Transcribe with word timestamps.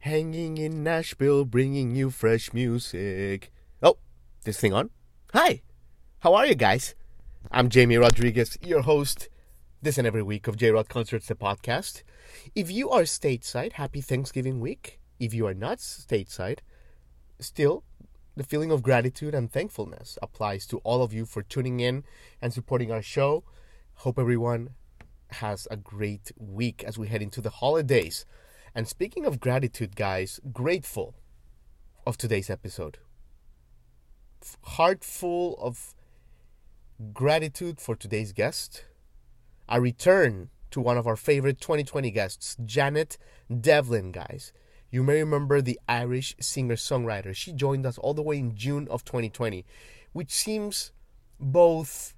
hanging 0.00 0.56
in 0.58 0.82
Nashville, 0.84 1.44
bringing 1.44 1.94
you 1.94 2.10
fresh 2.10 2.52
music. 2.52 3.50
Oh, 3.82 3.98
this 4.44 4.60
thing 4.60 4.72
on? 4.72 4.90
Hi, 5.32 5.62
how 6.20 6.34
are 6.34 6.46
you 6.46 6.54
guys? 6.54 6.94
I'm 7.50 7.68
Jamie 7.68 7.96
Rodriguez, 7.96 8.56
your 8.62 8.82
host 8.82 9.28
this 9.82 9.98
and 9.98 10.06
every 10.06 10.22
week 10.22 10.46
of 10.46 10.56
J 10.56 10.70
Rod 10.70 10.88
Concerts, 10.88 11.26
the 11.26 11.34
podcast. 11.34 12.02
If 12.54 12.70
you 12.70 12.90
are 12.90 13.02
stateside, 13.02 13.72
happy 13.72 14.00
Thanksgiving 14.00 14.60
week. 14.60 15.00
If 15.18 15.34
you 15.34 15.46
are 15.46 15.54
not 15.54 15.78
stateside, 15.78 16.60
still, 17.40 17.84
the 18.36 18.44
feeling 18.44 18.70
of 18.70 18.82
gratitude 18.82 19.34
and 19.34 19.50
thankfulness 19.50 20.16
applies 20.22 20.66
to 20.66 20.78
all 20.78 21.02
of 21.02 21.12
you 21.12 21.26
for 21.26 21.42
tuning 21.42 21.80
in 21.80 22.04
and 22.40 22.52
supporting 22.52 22.92
our 22.92 23.02
show. 23.02 23.42
Hope 23.94 24.18
everyone 24.18 24.70
has 25.30 25.66
a 25.70 25.76
great 25.76 26.30
week 26.36 26.84
as 26.84 26.96
we 26.96 27.08
head 27.08 27.22
into 27.22 27.40
the 27.40 27.50
holidays. 27.50 28.24
And 28.74 28.86
speaking 28.86 29.24
of 29.26 29.40
gratitude, 29.40 29.96
guys, 29.96 30.40
grateful 30.52 31.14
of 32.06 32.16
today's 32.16 32.50
episode. 32.50 32.98
Heart 34.62 35.04
full 35.04 35.58
of 35.60 35.94
gratitude 37.12 37.80
for 37.80 37.96
today's 37.96 38.32
guest. 38.32 38.84
A 39.68 39.80
return 39.80 40.50
to 40.70 40.80
one 40.80 40.96
of 40.96 41.06
our 41.06 41.16
favorite 41.16 41.60
2020 41.60 42.10
guests, 42.10 42.56
Janet 42.64 43.18
Devlin, 43.60 44.12
guys. 44.12 44.52
You 44.90 45.02
may 45.02 45.20
remember 45.20 45.60
the 45.60 45.78
Irish 45.88 46.34
singer 46.40 46.76
songwriter. 46.76 47.34
She 47.34 47.52
joined 47.52 47.84
us 47.84 47.98
all 47.98 48.14
the 48.14 48.22
way 48.22 48.38
in 48.38 48.54
June 48.54 48.88
of 48.88 49.04
2020, 49.04 49.66
which 50.12 50.30
seems 50.30 50.92
both 51.38 52.14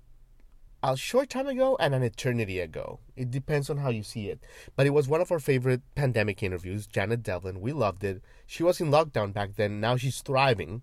a 0.83 0.97
short 0.97 1.29
time 1.29 1.47
ago 1.47 1.77
and 1.79 1.95
an 1.95 2.03
eternity 2.03 2.59
ago. 2.59 3.01
It 3.17 3.31
depends 3.31 3.69
on 3.69 3.79
how 3.79 3.91
you 3.91 4.03
see 4.03 4.29
it. 4.29 4.41
But 4.77 4.87
it 4.87 4.91
was 4.91 5.09
one 5.09 5.21
of 5.21 5.31
our 5.31 5.39
favorite 5.39 5.83
pandemic 5.95 6.43
interviews, 6.43 6.87
Janet 6.87 7.23
Devlin. 7.23 7.61
We 7.61 7.73
loved 7.73 8.03
it. 8.05 8.23
She 8.47 8.63
was 8.63 8.81
in 8.81 8.91
lockdown 8.91 9.33
back 9.33 9.57
then. 9.57 9.81
Now 9.81 9.97
she's 9.97 10.21
thriving. 10.21 10.83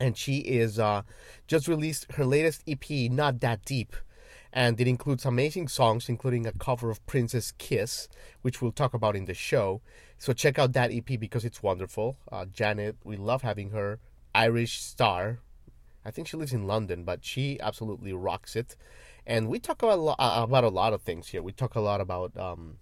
And 0.00 0.16
she 0.16 0.38
is 0.38 0.78
uh, 0.78 1.02
just 1.46 1.68
released 1.68 2.10
her 2.12 2.24
latest 2.24 2.64
EP, 2.66 2.90
Not 3.10 3.40
That 3.40 3.64
Deep. 3.64 3.94
And 4.52 4.80
it 4.80 4.88
includes 4.88 5.24
amazing 5.24 5.68
songs, 5.68 6.08
including 6.08 6.46
a 6.46 6.52
cover 6.52 6.90
of 6.90 7.04
Prince's 7.06 7.52
Kiss, 7.58 8.08
which 8.42 8.60
we'll 8.60 8.72
talk 8.72 8.94
about 8.94 9.16
in 9.16 9.24
the 9.24 9.34
show. 9.34 9.80
So 10.18 10.32
check 10.32 10.58
out 10.58 10.72
that 10.72 10.92
EP 10.92 11.18
because 11.18 11.44
it's 11.44 11.62
wonderful. 11.62 12.18
Uh, 12.30 12.46
Janet, 12.46 12.96
we 13.04 13.16
love 13.16 13.42
having 13.42 13.70
her. 13.70 13.98
Irish 14.34 14.80
star. 14.80 15.38
I 16.04 16.10
think 16.10 16.28
she 16.28 16.36
lives 16.36 16.52
in 16.52 16.66
London, 16.66 17.04
but 17.04 17.24
she 17.24 17.58
absolutely 17.60 18.12
rocks 18.12 18.56
it 18.56 18.76
and 19.26 19.48
we 19.48 19.58
talk 19.58 19.82
about 19.82 19.98
a 19.98 20.02
lot, 20.02 20.16
about 20.18 20.64
a 20.64 20.68
lot 20.68 20.92
of 20.92 21.02
things 21.02 21.28
here. 21.28 21.42
We 21.42 21.52
talk 21.52 21.74
a 21.74 21.80
lot 21.80 22.00
about, 22.00 22.36
um, 22.36 22.76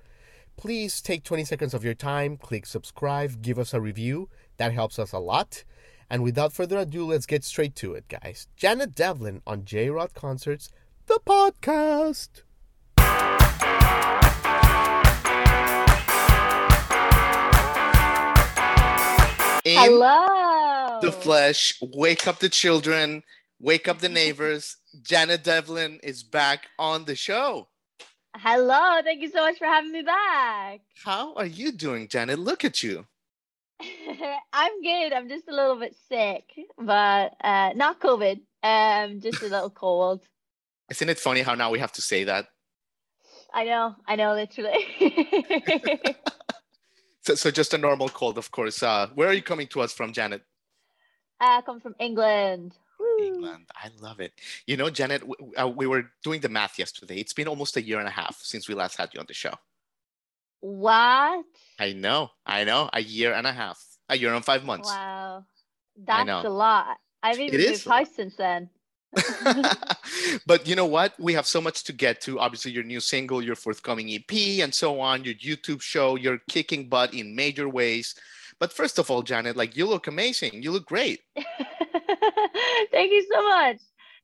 please 0.57 1.03
take 1.03 1.23
20 1.23 1.45
seconds 1.45 1.75
of 1.75 1.85
your 1.85 1.93
time, 1.93 2.39
click 2.39 2.65
subscribe, 2.65 3.43
give 3.43 3.59
us 3.59 3.75
a 3.75 3.81
review. 3.81 4.31
That 4.57 4.73
helps 4.73 4.99
us 4.99 5.13
a 5.13 5.19
lot. 5.19 5.65
And 6.11 6.23
without 6.23 6.53
further 6.53 6.79
ado, 6.79 7.05
let's 7.05 7.27
get 7.27 7.45
straight 7.45 7.75
to 7.77 7.95
it, 7.95 8.09
guys. 8.09 8.47
Janet 8.57 8.95
Devlin 8.95 9.43
on 9.47 9.65
J 9.65 9.91
Rod 9.91 10.15
Concerts, 10.15 10.71
the 11.07 11.21
podcast. 11.27 12.43
Hello. 19.65 20.99
The 21.03 21.13
flesh. 21.13 21.79
Wake 21.83 22.27
up 22.27 22.39
the 22.39 22.49
children. 22.49 23.23
Wake 23.61 23.87
up 23.87 23.99
the 23.99 24.09
neighbors. 24.09 24.77
Janet 25.03 25.45
Devlin 25.45 26.01
is 26.03 26.23
back 26.23 26.69
on 26.79 27.05
the 27.05 27.15
show. 27.15 27.69
Hello. 28.35 29.01
Thank 29.05 29.21
you 29.21 29.31
so 29.31 29.45
much 29.45 29.59
for 29.59 29.67
having 29.67 29.93
me 29.93 30.03
back. 30.03 30.81
How 31.05 31.35
are 31.35 31.47
you 31.47 31.73
doing, 31.73 32.09
Janet? 32.09 32.39
Look 32.39 32.65
at 32.65 32.83
you. 32.83 33.07
I'm 34.53 34.83
good. 34.83 35.13
I'm 35.13 35.29
just 35.29 35.49
a 35.49 35.55
little 35.55 35.77
bit 35.77 35.95
sick, 36.09 36.45
but 36.79 37.35
uh, 37.43 37.73
not 37.75 38.01
COVID. 38.01 38.41
Um, 38.63 39.21
just 39.21 39.43
a 39.43 39.47
little 39.49 39.71
cold. 39.71 40.21
Isn't 40.91 41.09
it 41.09 41.19
funny 41.19 41.43
how 41.43 41.55
now 41.55 41.71
we 41.71 41.79
have 41.79 41.93
to 41.93 42.03
say 42.03 42.25
that? 42.25 42.49
I 43.53 43.65
know. 43.65 43.97
I 44.07 44.17
know, 44.17 44.35
literally. 44.35 44.87
So, 47.29 47.35
so 47.35 47.51
just 47.51 47.75
a 47.75 47.79
normal 47.79 48.09
cold, 48.09 48.39
of 48.39 48.51
course. 48.51 48.83
Uh, 48.83 49.09
where 49.15 49.29
are 49.29 49.35
you 49.35 49.43
coming 49.43 49.67
to 49.69 49.83
us 49.83 49.93
from, 49.93 50.15
Janet? 50.15 50.41
I 51.39 51.61
come 51.61 51.79
from 51.79 51.95
England. 52.01 52.73
Woo. 52.99 53.19
England. 53.23 53.67
I 53.77 53.91
love 54.01 54.21
it. 54.21 54.33
You 54.67 54.79
know, 54.79 54.89
Janet, 54.89 55.21
w- 55.21 55.53
uh, 55.61 55.69
we 55.69 55.87
were 55.87 56.11
doing 56.25 56.41
the 56.41 56.49
math 56.49 56.79
yesterday. 56.79 57.21
It's 57.21 57.35
been 57.35 57.47
almost 57.47 57.77
a 57.77 57.83
year 57.83 57.99
and 57.99 58.09
a 58.09 58.13
half 58.13 58.39
since 58.41 58.67
we 58.67 58.75
last 58.75 58.97
had 58.97 59.13
you 59.13 59.21
on 59.21 59.27
the 59.29 59.35
show. 59.35 59.53
What? 60.61 61.45
I 61.79 61.93
know. 61.93 62.31
I 62.45 62.65
know. 62.65 62.91
A 62.93 63.01
year 63.01 63.33
and 63.33 63.47
a 63.47 63.53
half. 63.53 63.79
A 64.09 64.17
year 64.17 64.35
and 64.35 64.45
five 64.45 64.65
months. 64.65 64.89
Wow. 64.89 65.45
That's 65.97 66.45
a 66.45 66.49
lot. 66.49 66.97
I've 67.23 67.39
even 67.39 67.61
moved 67.61 67.85
house 67.85 68.15
since 68.15 68.37
then. 68.37 68.71
but 70.47 70.67
you 70.69 70.77
know 70.77 70.87
what? 70.87 71.15
We 71.19 71.35
have 71.35 71.47
so 71.47 71.61
much 71.61 71.85
to 71.85 71.93
get 71.93 72.21
to. 72.23 72.39
Obviously, 72.39 72.73
your 72.73 72.85
new 72.85 73.01
single, 73.01 73.43
your 73.43 73.57
forthcoming 73.57 74.11
EP, 74.13 74.61
and 74.63 74.73
so 74.73 75.01
on, 75.01 75.25
your 75.25 75.35
YouTube 75.35 75.81
show, 75.81 76.17
you're 76.17 76.41
kicking 76.49 76.89
butt 76.89 77.15
in 77.15 77.35
major 77.35 77.69
ways. 77.69 78.15
But 78.59 78.73
first 78.73 78.99
of 78.99 79.11
all, 79.11 79.23
Janet, 79.23 79.57
like 79.57 79.77
you 79.77 79.87
look 79.87 80.07
amazing. 80.07 80.63
You 80.63 80.73
look 80.73 80.87
great. 80.87 81.21
Thank 82.93 83.13
you 83.13 83.27
so 83.33 83.43
much. 83.43 83.79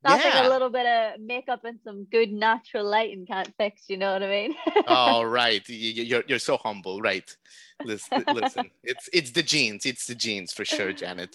Nothing 0.04 0.32
Yeah. 0.34 0.48
a 0.48 0.50
little 0.50 0.70
bit 0.70 0.86
of 0.86 1.20
makeup 1.20 1.64
and 1.64 1.78
some 1.82 2.04
good 2.04 2.30
natural 2.32 2.84
lighting 2.84 3.26
can't 3.26 3.52
fix. 3.56 3.82
You 3.88 3.96
know 3.96 4.12
what 4.12 4.22
I 4.22 4.28
mean? 4.28 4.54
All 4.86 5.26
right. 5.42 5.66
You're, 5.68 6.24
you're 6.26 6.38
so 6.38 6.56
humble, 6.58 7.00
right? 7.00 7.34
Listen, 7.84 8.24
listen, 8.32 8.70
it's 8.84 9.08
it's 9.12 9.32
the 9.32 9.42
genes, 9.42 9.84
it's 9.84 10.06
the 10.06 10.14
genes 10.14 10.52
for 10.52 10.64
sure, 10.64 10.92
Janet. 11.02 11.34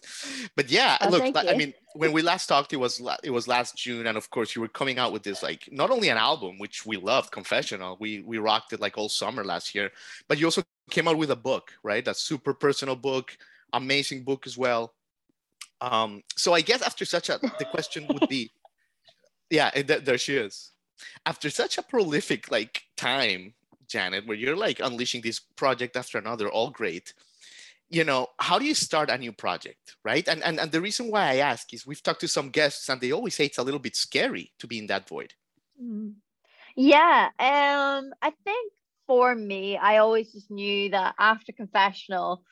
But 0.55 0.71
yeah, 0.71 0.97
Oh, 1.01 1.09
look, 1.09 1.35
I 1.35 1.53
mean, 1.55 1.73
when 1.95 2.13
we 2.13 2.21
last 2.21 2.47
talked, 2.47 2.71
it 2.71 2.77
was 2.77 3.01
it 3.23 3.29
was 3.31 3.47
last 3.47 3.75
June, 3.75 4.07
and 4.07 4.17
of 4.17 4.29
course, 4.29 4.55
you 4.55 4.61
were 4.61 4.69
coming 4.69 4.99
out 4.99 5.11
with 5.11 5.23
this 5.23 5.43
like 5.43 5.67
not 5.71 5.91
only 5.91 6.07
an 6.09 6.17
album, 6.17 6.57
which 6.57 6.85
we 6.85 6.95
loved, 6.95 7.31
Confessional, 7.31 7.97
we 7.99 8.21
we 8.21 8.37
rocked 8.37 8.71
it 8.71 8.79
like 8.79 8.97
all 8.97 9.09
summer 9.09 9.43
last 9.43 9.75
year, 9.75 9.91
but 10.29 10.39
you 10.39 10.45
also 10.47 10.63
came 10.89 11.07
out 11.09 11.17
with 11.17 11.29
a 11.31 11.35
book, 11.35 11.73
right? 11.83 12.07
A 12.07 12.13
super 12.13 12.53
personal 12.53 12.95
book, 12.95 13.37
amazing 13.73 14.23
book 14.23 14.47
as 14.47 14.57
well. 14.57 14.93
Um, 15.81 16.23
so 16.35 16.53
I 16.53 16.61
guess 16.61 16.81
after 16.81 17.05
such 17.05 17.29
a, 17.29 17.37
the 17.59 17.65
question 17.65 18.05
would 18.09 18.27
be, 18.29 18.51
yeah, 19.49 19.69
th- 19.71 20.03
there 20.03 20.17
she 20.17 20.35
is. 20.35 20.71
After 21.25 21.49
such 21.49 21.77
a 21.77 21.83
prolific 21.83 22.51
like 22.51 22.83
time, 22.97 23.53
Janet, 23.87 24.27
where 24.27 24.37
you're 24.37 24.55
like 24.55 24.79
unleashing 24.79 25.21
this 25.21 25.39
project 25.39 25.95
after 25.95 26.17
another, 26.17 26.49
all 26.49 26.69
great. 26.69 27.13
You 27.89 28.03
know, 28.03 28.27
how 28.37 28.59
do 28.59 28.65
you 28.65 28.75
start 28.75 29.09
a 29.09 29.17
new 29.17 29.31
project, 29.31 29.95
right? 30.03 30.27
And 30.27 30.43
and 30.43 30.59
and 30.59 30.71
the 30.71 30.81
reason 30.81 31.09
why 31.09 31.31
I 31.31 31.37
ask 31.37 31.73
is 31.73 31.87
we've 31.87 32.03
talked 32.03 32.21
to 32.21 32.27
some 32.27 32.49
guests 32.49 32.87
and 32.89 33.01
they 33.01 33.11
always 33.11 33.35
say 33.35 33.45
it's 33.45 33.57
a 33.57 33.63
little 33.63 33.79
bit 33.79 33.95
scary 33.95 34.51
to 34.59 34.67
be 34.67 34.77
in 34.77 34.87
that 34.87 35.09
void. 35.09 35.33
Mm. 35.81 36.13
Yeah, 36.75 37.29
um, 37.39 38.13
I 38.21 38.31
think 38.43 38.73
for 39.07 39.33
me, 39.33 39.75
I 39.75 39.97
always 39.97 40.31
just 40.31 40.51
knew 40.51 40.91
that 40.91 41.15
after 41.17 41.51
confessional, 41.51 42.43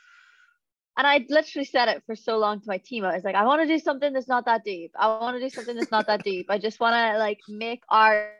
and 0.97 1.05
I 1.05 1.23
literally 1.29 1.65
said 1.65 1.89
it 1.89 2.01
for 2.07 2.15
so 2.15 2.39
long 2.39 2.59
to 2.59 2.67
my 2.67 2.79
team. 2.79 3.05
I 3.05 3.13
was 3.13 3.23
like, 3.23 3.35
I 3.35 3.45
want 3.45 3.61
to 3.61 3.67
do 3.67 3.77
something 3.77 4.11
that's 4.11 4.27
not 4.27 4.45
that 4.45 4.63
deep. 4.63 4.91
I 4.97 5.07
want 5.19 5.35
to 5.35 5.39
do 5.39 5.49
something 5.49 5.75
that's 5.75 5.91
not 5.91 6.07
that 6.07 6.23
deep. 6.23 6.47
I 6.49 6.57
just 6.57 6.79
want 6.79 6.95
to 6.95 7.19
like 7.19 7.39
make 7.47 7.83
art. 7.87 8.31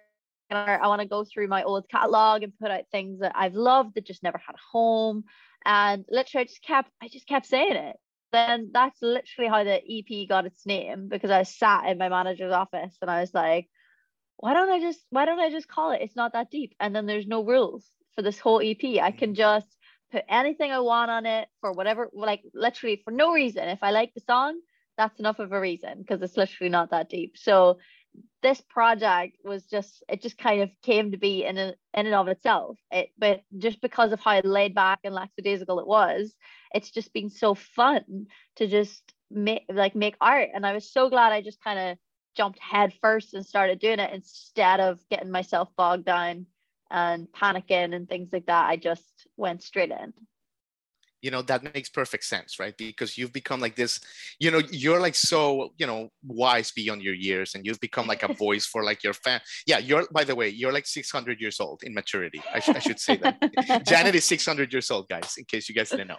I 0.50 0.88
want 0.88 1.02
to 1.02 1.08
go 1.08 1.24
through 1.24 1.50
my 1.50 1.64
old 1.64 1.88
catalog 1.90 2.42
and 2.42 2.58
put 2.60 2.72
out 2.72 2.86
things 2.92 3.20
that 3.20 3.34
I've 3.36 3.54
loved 3.54 3.94
that 3.94 4.08
just 4.08 4.24
never 4.24 4.40
had 4.40 4.56
a 4.56 4.72
home. 4.72 5.26
And 5.66 6.04
literally, 6.10 6.44
I 6.44 6.46
just 6.46 6.64
kept, 6.64 6.90
I 7.00 7.10
just 7.10 7.28
kept 7.28 7.46
saying 7.46 7.76
it. 7.76 7.96
Then 8.32 8.72
that's 8.74 9.02
literally 9.04 9.50
how 9.50 9.64
the 9.64 9.76
EP 9.76 10.28
got 10.28 10.46
its 10.46 10.66
name 10.66 11.10
because 11.10 11.30
I 11.30 11.44
sat 11.44 11.86
in 11.86 12.00
my 12.00 12.10
manager's 12.10 12.54
office 12.54 12.98
and 13.02 13.12
I 13.12 13.22
was 13.22 13.34
like, 13.36 13.70
why 14.38 14.54
don't 14.54 14.70
I 14.70 14.80
just, 14.80 15.00
why 15.12 15.26
don't 15.26 15.40
I 15.40 15.52
just 15.52 15.68
call 15.68 15.92
it? 15.92 16.02
It's 16.02 16.16
not 16.16 16.34
that 16.34 16.50
deep. 16.50 16.74
And 16.80 16.96
then 16.96 17.06
there's 17.06 17.28
no 17.28 17.46
rules 17.46 17.86
for 18.16 18.24
this 18.24 18.40
whole 18.40 18.62
EP. 18.64 19.00
I 19.02 19.12
can 19.12 19.34
mm. 19.34 19.38
just 19.38 19.77
put 20.12 20.24
anything 20.30 20.72
I 20.72 20.80
want 20.80 21.12
on 21.12 21.26
it 21.26 21.48
for 21.62 21.72
whatever, 21.72 22.10
like 22.14 22.44
literally 22.54 23.02
for 23.04 23.12
no 23.12 23.34
reason. 23.34 23.68
If 23.68 23.84
I 23.84 23.92
like 23.92 24.14
the 24.14 24.22
song, 24.22 24.60
that's 24.98 25.20
enough 25.20 25.40
of 25.40 25.52
a 25.52 25.60
reason 25.60 26.00
because 26.00 26.22
it's 26.22 26.38
literally 26.38 26.70
not 26.70 26.92
that 26.92 27.10
deep. 27.10 27.38
So 27.38 27.78
this 28.42 28.62
project 28.62 29.38
was 29.44 29.66
just 29.66 30.04
it 30.10 30.22
just 30.22 30.38
kind 30.38 30.62
of 30.62 30.72
came 30.82 31.12
to 31.12 31.18
be 31.18 31.44
in 31.46 31.58
a, 31.58 31.68
in 31.94 32.06
and 32.06 32.16
of 32.16 32.28
itself. 32.28 32.78
It 32.92 33.10
but 33.18 33.42
just 33.58 33.82
because 33.82 34.12
of 34.12 34.20
how 34.20 34.40
laid 34.42 34.74
back 34.74 35.00
and 35.04 35.14
lackadaisical 35.14 35.80
it 35.80 35.88
was, 35.88 36.34
it's 36.74 36.92
just 36.92 37.14
been 37.14 37.30
so 37.30 37.54
fun 37.54 38.28
to 38.56 38.68
just 38.68 39.04
make 39.30 39.64
like 39.70 39.96
make 39.96 40.16
art. 40.22 40.50
And 40.54 40.66
I 40.66 40.74
was 40.74 40.92
so 40.92 41.10
glad 41.10 41.32
I 41.32 41.42
just 41.42 41.64
kind 41.64 41.80
of 41.80 41.98
jumped 42.36 42.60
head 42.60 42.94
first 43.02 43.34
and 43.34 43.46
started 43.46 43.80
doing 43.80 44.00
it 44.00 44.14
instead 44.14 44.80
of 44.80 45.00
getting 45.10 45.32
myself 45.32 45.70
bogged 45.76 46.06
down 46.06 46.46
and 46.92 47.28
panicking 47.32 47.96
and 47.96 48.08
things 48.10 48.30
like 48.32 48.46
that. 48.48 48.68
I 48.70 48.78
just 48.78 49.28
went 49.38 49.64
straight 49.64 49.92
in 49.92 50.14
you 51.22 51.32
know 51.32 51.42
that 51.42 51.64
makes 51.74 51.90
perfect 51.90 52.24
sense 52.24 52.60
right? 52.60 52.76
Because 52.78 53.18
you've 53.18 53.34
become 53.34 53.60
like 53.60 53.76
this 53.76 54.00
you 54.40 54.52
know 54.52 54.62
you're 54.72 55.00
like 55.00 55.16
so 55.16 55.74
you 55.78 55.88
know 55.88 56.10
wise 56.26 56.72
beyond 56.72 57.02
your 57.02 57.14
years 57.14 57.56
and 57.56 57.66
you've 57.66 57.80
become 57.80 58.08
like 58.08 58.24
a 58.24 58.34
voice 58.34 58.66
for 58.66 58.84
like 58.84 59.04
your 59.04 59.14
fan 59.14 59.42
yeah 59.66 59.80
you're 59.80 60.06
by 60.12 60.24
the 60.24 60.36
way 60.36 60.50
you're 60.50 60.72
like 60.72 60.86
600 60.86 61.40
years 61.42 61.60
old 61.60 61.82
in 61.84 61.94
maturity 61.94 62.42
i, 62.54 62.60
sh- 62.60 62.70
I 62.70 62.80
should 62.80 63.00
say 63.00 63.18
that. 63.18 63.84
Janet 63.88 64.16
is 64.16 64.26
600 64.26 64.72
years 64.72 64.92
old 64.92 65.10
guys 65.10 65.36
in 65.38 65.46
case 65.46 65.68
you 65.70 65.76
guys 65.76 65.90
didn't 65.90 66.08
know. 66.08 66.18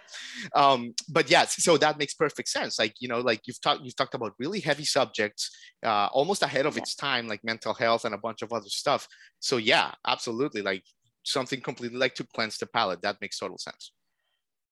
Um 0.55 0.93
but 1.09 1.29
yeah 1.29 1.45
so 1.45 1.77
that 1.77 1.97
makes 1.97 2.13
perfect 2.13 2.49
sense 2.49 2.77
like 2.79 2.93
you 2.99 3.07
know 3.07 3.19
like 3.19 3.41
you've 3.45 3.61
talked 3.61 3.81
you've 3.83 3.95
talked 3.95 4.15
about 4.15 4.33
really 4.39 4.59
heavy 4.59 4.85
subjects 4.85 5.49
uh 5.85 6.07
almost 6.11 6.43
ahead 6.43 6.65
of 6.65 6.77
its 6.77 6.95
time 6.95 7.27
like 7.27 7.43
mental 7.43 7.73
health 7.73 8.05
and 8.05 8.13
a 8.13 8.17
bunch 8.17 8.41
of 8.41 8.51
other 8.51 8.69
stuff. 8.69 9.07
So 9.39 9.57
yeah 9.57 9.91
absolutely 10.05 10.61
like 10.61 10.83
something 11.23 11.61
completely 11.61 11.97
like 11.97 12.15
to 12.15 12.25
cleanse 12.35 12.57
the 12.57 12.65
palate 12.65 13.01
that 13.01 13.17
makes 13.21 13.37
total 13.39 13.57
sense 13.57 13.91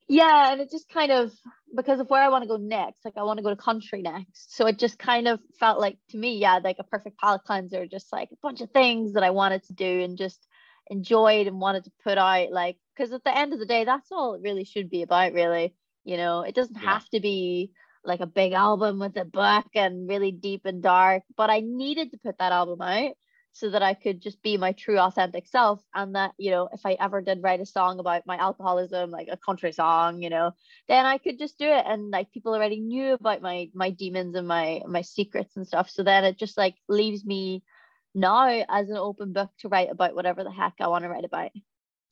yeah 0.08 0.52
and 0.52 0.62
it 0.62 0.72
just 0.72 0.90
kind 0.90 1.12
of 1.12 1.32
because 1.76 2.00
of 2.00 2.10
where 2.10 2.22
i 2.22 2.30
want 2.30 2.44
to 2.44 2.48
go 2.48 2.58
next 2.58 3.04
like 3.04 3.16
i 3.18 3.24
want 3.24 3.38
to 3.38 3.44
go 3.44 3.50
to 3.50 3.56
country 3.56 4.02
next. 4.02 4.56
So 4.56 4.68
it 4.68 4.80
just 4.80 4.98
kind 4.98 5.28
of 5.28 5.40
felt 5.60 5.80
like 5.80 5.98
to 6.10 6.18
me 6.18 6.38
yeah 6.38 6.60
like 6.64 6.78
a 6.80 6.84
perfect 6.84 7.20
palate 7.20 7.44
cleanser 7.44 7.86
just 7.88 8.12
like 8.12 8.30
a 8.32 8.38
bunch 8.42 8.62
of 8.62 8.72
things 8.72 9.14
that 9.14 9.24
i 9.24 9.32
wanted 9.32 9.64
to 9.64 9.74
do 9.74 10.02
and 10.02 10.18
just 10.18 10.48
enjoyed 10.90 11.48
and 11.48 11.60
wanted 11.60 11.84
to 11.84 11.92
put 12.04 12.18
out 12.18 12.52
like 12.52 12.78
because 12.96 13.12
at 13.12 13.24
the 13.24 13.38
end 13.38 13.54
of 13.54 13.60
the 13.60 13.66
day 13.66 13.84
that's 13.84 14.12
all 14.12 14.36
it 14.36 14.42
really 14.42 14.64
should 14.64 14.90
be 14.90 15.02
about 15.02 15.34
really. 15.34 15.76
You 16.06 16.16
know 16.16 16.42
it 16.42 16.56
doesn't 16.56 16.82
yeah. 16.82 16.94
have 16.94 17.10
to 17.10 17.20
be 17.20 17.72
like 18.06 18.22
a 18.22 18.26
big 18.26 18.54
album 18.54 19.00
with 19.00 19.18
a 19.18 19.26
book 19.26 19.66
and 19.76 20.08
really 20.08 20.32
deep 20.32 20.62
and 20.64 20.82
dark 20.82 21.24
but 21.36 21.50
i 21.50 21.60
needed 21.60 22.12
to 22.12 22.18
put 22.18 22.38
that 22.38 22.54
album 22.54 22.82
out 22.82 23.12
so 23.58 23.72
that 23.72 23.82
I 23.82 23.96
could 23.96 24.22
just 24.22 24.42
be 24.44 24.56
my 24.58 24.72
true 24.72 25.00
authentic 25.00 25.48
self. 25.48 25.82
And 25.96 26.16
that, 26.16 26.34
you 26.38 26.52
know, 26.52 26.70
if 26.72 26.86
I 26.86 26.96
ever 27.00 27.22
did 27.22 27.42
write 27.42 27.60
a 27.60 27.66
song 27.66 28.00
about 28.00 28.28
my 28.28 28.38
alcoholism, 28.38 29.10
like 29.10 29.30
a 29.32 29.38
country 29.38 29.72
song, 29.72 30.22
you 30.22 30.30
know, 30.30 30.52
then 30.88 31.06
I 31.06 31.18
could 31.18 31.40
just 31.40 31.58
do 31.58 31.66
it. 31.66 31.84
And 31.88 32.12
like 32.12 32.32
people 32.32 32.54
already 32.54 32.80
knew 32.80 33.14
about 33.14 33.42
my 33.42 33.70
my 33.74 33.90
demons 33.90 34.36
and 34.36 34.48
my 34.48 34.82
my 34.88 35.02
secrets 35.02 35.58
and 35.58 35.66
stuff. 35.66 35.90
So 35.90 36.04
then 36.04 36.24
it 36.24 36.38
just 36.38 36.58
like 36.58 36.76
leaves 36.88 37.26
me 37.26 37.64
now 38.14 38.48
as 38.48 38.90
an 38.90 38.98
open 38.98 39.34
book 39.34 39.50
to 39.60 39.70
write 39.70 39.90
about 39.92 40.16
whatever 40.16 40.44
the 40.44 40.52
heck 40.52 40.74
I 40.80 40.88
want 40.88 41.04
to 41.04 41.10
write 41.10 41.26
about. 41.26 41.52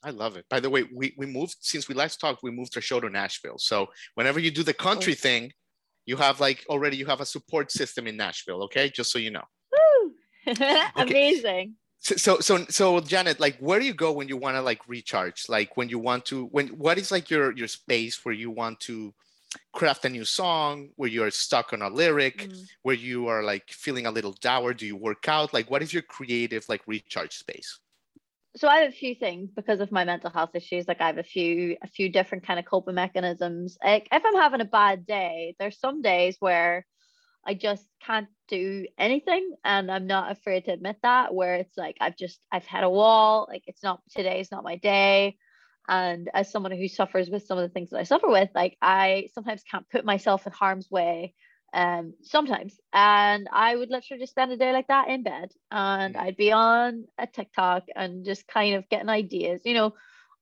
I 0.03 0.09
love 0.11 0.37
it. 0.37 0.45
By 0.49 0.59
the 0.59 0.69
way, 0.69 0.83
we, 0.93 1.15
we 1.17 1.25
moved 1.25 1.57
since 1.61 1.87
we 1.87 1.95
last 1.95 2.19
talked, 2.19 2.43
we 2.43 2.51
moved 2.51 2.75
our 2.75 2.81
show 2.81 2.99
to 2.99 3.09
Nashville. 3.09 3.57
So 3.57 3.87
whenever 4.15 4.39
you 4.39 4.51
do 4.51 4.63
the 4.63 4.73
country 4.73 5.13
oh. 5.13 5.15
thing, 5.15 5.51
you 6.05 6.17
have 6.17 6.39
like 6.39 6.63
already 6.69 6.97
you 6.97 7.05
have 7.07 7.21
a 7.21 7.25
support 7.25 7.71
system 7.71 8.07
in 8.07 8.17
Nashville, 8.17 8.63
okay? 8.63 8.89
Just 8.89 9.11
so 9.11 9.19
you 9.19 9.31
know. 9.31 9.43
Amazing. 10.95 11.75
So, 11.99 12.39
so, 12.39 12.65
so, 12.69 12.99
Janet, 12.99 13.39
like, 13.39 13.57
where 13.57 13.79
do 13.79 13.85
you 13.85 13.93
go 13.93 14.11
when 14.11 14.27
you 14.27 14.37
want 14.37 14.55
to 14.57 14.61
like 14.61 14.87
recharge? 14.87 15.49
Like, 15.49 15.75
when 15.75 15.89
you 15.89 15.97
want 15.97 16.25
to, 16.25 16.45
when 16.47 16.67
what 16.67 16.99
is 16.99 17.11
like 17.11 17.31
your 17.31 17.51
your 17.53 17.67
space 17.67 18.23
where 18.23 18.35
you 18.35 18.51
want 18.51 18.79
to 18.81 19.13
craft 19.73 20.05
a 20.05 20.09
new 20.09 20.25
song, 20.25 20.89
where 20.97 21.09
you 21.09 21.23
are 21.23 21.31
stuck 21.31 21.73
on 21.73 21.81
a 21.81 21.89
lyric, 21.89 22.49
mm. 22.49 22.67
where 22.83 22.95
you 22.95 23.27
are 23.27 23.41
like 23.41 23.69
feeling 23.69 24.05
a 24.05 24.11
little 24.11 24.33
dour? 24.33 24.73
Do 24.73 24.85
you 24.85 24.95
work 24.95 25.27
out? 25.27 25.51
Like, 25.53 25.71
what 25.71 25.81
is 25.81 25.93
your 25.93 26.03
creative 26.03 26.69
like 26.69 26.81
recharge 26.85 27.33
space? 27.33 27.79
So 28.57 28.69
I 28.69 28.77
have 28.77 28.89
a 28.89 28.95
few 28.95 29.15
things 29.15 29.49
because 29.51 29.81
of 29.81 29.91
my 29.91 30.05
mental 30.05 30.29
health 30.29 30.51
issues. 30.53 30.87
Like 30.87 31.01
I 31.01 31.07
have 31.07 31.17
a 31.17 31.23
few 31.23 31.75
a 31.81 31.87
few 31.87 32.09
different 32.09 32.45
kind 32.45 32.57
of 32.59 32.65
coping 32.65 32.95
mechanisms. 32.95 33.77
Like 33.83 34.07
if 34.11 34.23
I'm 34.25 34.35
having 34.35 34.61
a 34.61 34.65
bad 34.65 35.05
day, 35.05 35.55
there's 35.59 35.79
some 35.79 36.01
days 36.01 36.37
where 36.39 36.85
I 37.45 37.53
just 37.53 37.85
can't 38.05 38.27
do 38.47 38.87
anything 38.97 39.55
and 39.63 39.91
I'm 39.91 40.07
not 40.07 40.31
afraid 40.31 40.65
to 40.65 40.73
admit 40.73 40.97
that 41.03 41.33
where 41.33 41.55
it's 41.55 41.77
like 41.77 41.97
I've 42.01 42.17
just 42.17 42.39
I've 42.51 42.65
had 42.65 42.83
a 42.83 42.89
wall 42.89 43.47
like 43.49 43.63
it's 43.67 43.83
not 43.83 44.01
today 44.11 44.39
is 44.39 44.51
not 44.51 44.63
my 44.63 44.77
day. 44.77 45.37
And 45.87 46.29
as 46.33 46.51
someone 46.51 46.71
who 46.71 46.87
suffers 46.87 47.29
with 47.29 47.45
some 47.45 47.57
of 47.59 47.63
the 47.63 47.73
things 47.73 47.91
that 47.91 47.99
I 47.99 48.03
suffer 48.03 48.27
with 48.27 48.49
like 48.55 48.77
I 48.81 49.29
sometimes 49.33 49.63
can't 49.69 49.89
put 49.89 50.05
myself 50.05 50.45
in 50.47 50.53
harm's 50.53 50.89
way 50.89 51.33
um 51.73 52.13
sometimes. 52.23 52.79
And 52.93 53.47
I 53.51 53.75
would 53.75 53.89
literally 53.89 54.21
just 54.21 54.31
spend 54.31 54.51
a 54.51 54.57
day 54.57 54.71
like 54.73 54.87
that 54.87 55.09
in 55.09 55.23
bed 55.23 55.51
and 55.71 56.17
I'd 56.17 56.37
be 56.37 56.51
on 56.51 57.05
a 57.17 57.27
TikTok 57.27 57.83
and 57.95 58.25
just 58.25 58.47
kind 58.47 58.75
of 58.75 58.89
getting 58.89 59.09
ideas 59.09 59.61
you 59.65 59.73
know 59.73 59.93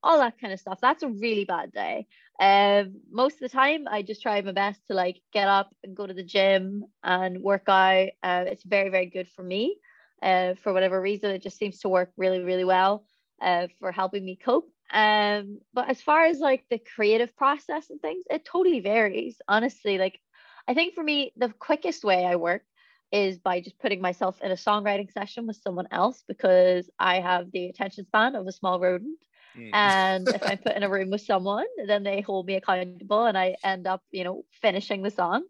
all 0.04 0.18
that 0.20 0.38
kind 0.40 0.52
of 0.52 0.60
stuff. 0.60 0.80
That's 0.82 1.04
a 1.04 1.08
really 1.10 1.46
bad 1.46 1.72
day 1.72 2.08
um, 2.40 3.02
most 3.12 3.36
of 3.36 3.40
the 3.40 3.50
time, 3.50 3.88
I 3.88 4.02
just 4.02 4.22
try 4.22 4.42
my 4.42 4.52
best 4.52 4.82
to 4.88 4.94
like 4.94 5.22
get 5.32 5.48
up 5.48 5.74
and 5.84 5.96
go 5.96 6.08
to 6.08 6.14
the 6.14 6.24
gym 6.24 6.86
and 7.04 7.42
work 7.42 7.64
out. 7.68 8.10
Uh, 8.24 8.46
it's 8.48 8.64
very, 8.64 8.90
very 8.90 9.06
good 9.06 9.28
for 9.30 9.44
me. 9.44 9.78
Uh, 10.22 10.56
for 10.56 10.74
whatever 10.74 11.02
reason, 11.02 11.32
it 11.32 11.44
just 11.44 11.58
seems 11.58 11.80
to 11.80 11.90
work 11.90 12.12
really, 12.18 12.42
really 12.42 12.64
well 12.64 13.06
uh, 13.42 13.68
for 13.80 13.92
helping 13.92 14.26
me 14.26 14.38
cope. 14.38 14.70
Um, 14.92 15.60
but 15.74 15.90
as 15.90 16.02
far 16.02 16.26
as 16.26 16.40
like 16.40 16.66
the 16.70 16.80
creative 16.80 17.36
process 17.36 17.90
and 17.90 18.02
things, 18.02 18.24
it 18.30 18.46
totally 18.46 18.80
varies. 18.80 19.40
Honestly, 19.48 19.98
like 19.98 20.20
I 20.68 20.74
think 20.74 20.96
for 20.96 21.04
me, 21.04 21.34
the 21.36 21.50
quickest 21.60 22.04
way 22.04 22.26
I 22.26 22.36
work 22.38 22.64
is 23.12 23.38
by 23.38 23.62
just 23.62 23.78
putting 23.80 24.02
myself 24.02 24.42
in 24.42 24.52
a 24.52 24.56
songwriting 24.56 25.12
session 25.12 25.46
with 25.46 25.58
someone 25.58 25.88
else 25.92 26.24
because 26.28 26.90
I 26.98 27.20
have 27.20 27.52
the 27.52 27.68
attention 27.68 28.06
span 28.06 28.36
of 28.36 28.48
a 28.48 28.52
small 28.52 28.80
rodent. 28.80 29.20
Mm. 29.58 29.70
And 29.74 30.28
if 30.30 30.44
I'm 30.44 30.58
put 30.64 30.76
in 30.76 30.84
a 30.84 30.90
room 30.90 31.10
with 31.10 31.22
someone, 31.22 31.66
then 31.88 32.04
they 32.04 32.22
hold 32.22 32.46
me 32.46 32.56
accountable 32.56 33.26
and 33.26 33.38
I 33.38 33.56
end 33.64 33.88
up, 33.88 34.02
you 34.12 34.24
know, 34.24 34.46
finishing 34.62 35.02
the 35.02 35.12
song. 35.12 35.44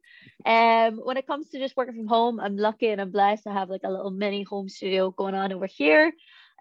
Um, 0.45 0.97
when 0.97 1.17
it 1.17 1.27
comes 1.27 1.49
to 1.49 1.59
just 1.59 1.77
working 1.77 1.95
from 1.95 2.07
home, 2.07 2.39
I'm 2.39 2.57
lucky 2.57 2.89
and 2.89 2.99
I'm 2.99 3.11
blessed 3.11 3.43
to 3.43 3.51
have 3.51 3.69
like 3.69 3.81
a 3.83 3.89
little 3.89 4.11
mini 4.11 4.43
home 4.43 4.69
studio 4.69 5.11
going 5.11 5.35
on 5.35 5.53
over 5.53 5.67
here. 5.67 6.11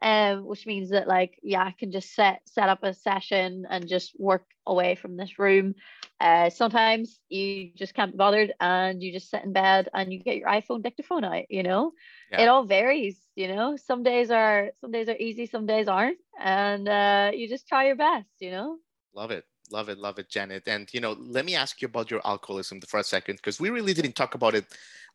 Um, 0.02 0.44
which 0.47 0.66
means 0.66 0.90
that 0.90 1.06
like 1.06 1.38
yeah, 1.42 1.62
I 1.62 1.75
can 1.78 1.92
just 1.92 2.14
set 2.14 2.42
set 2.44 2.68
up 2.68 2.82
a 2.82 2.92
session 2.92 3.66
and 3.71 3.87
just 3.87 4.18
work 4.18 4.44
away 4.66 4.94
from 4.94 5.16
this 5.16 5.38
room. 5.38 5.75
Uh, 6.21 6.50
sometimes 6.50 7.18
you 7.28 7.71
just 7.75 7.94
can't 7.94 8.12
be 8.12 8.16
bothered 8.16 8.52
and 8.61 9.02
you 9.02 9.12
just 9.12 9.30
sit 9.30 9.44
in 9.44 9.52
bed 9.52 9.88
and 9.94 10.12
you 10.12 10.18
get 10.21 10.37
your 10.37 10.49
iPhone 10.49 10.82
dictaphone 10.82 11.25
out, 11.25 11.44
you 11.50 11.62
know? 11.62 11.92
Yeah. 12.30 12.42
it 12.42 12.49
all 12.49 12.64
varies 12.64 13.18
you 13.35 13.49
know? 13.49 13.76
Some 13.76 14.02
days 14.02 14.30
are 14.30 14.71
some 14.80 14.90
days 14.92 15.09
are 15.09 15.16
easy 15.16 15.47
some 15.47 15.66
days 15.66 15.88
aren't. 15.88 16.18
And 16.40 16.88
uh, 16.88 17.30
you 17.35 17.49
just 17.49 17.68
try 17.68 17.87
your 17.87 17.97
best 17.97 18.28
you 18.40 18.50
know? 18.50 18.78
Love 19.14 19.30
it. 19.30 19.44
Love 19.71 19.88
it. 19.88 19.99
Love 19.99 20.18
it 20.18 20.28
janet. 20.28 20.64
And 20.66 20.88
you 20.92 21.00
know 21.00 21.12
let 21.18 21.44
me 21.44 21.54
ask 21.54 21.82
you 21.82 21.87
about 21.87 22.11
your 22.11 22.21
alcoholism 22.25 22.80
for 22.82 23.00
a 23.00 23.04
second 23.04 23.37
because 23.37 23.61
we 23.61 23.71
really 23.71 23.94
didn't 23.94 24.16
talk 24.16 24.35
about 24.35 24.54
it 24.54 24.66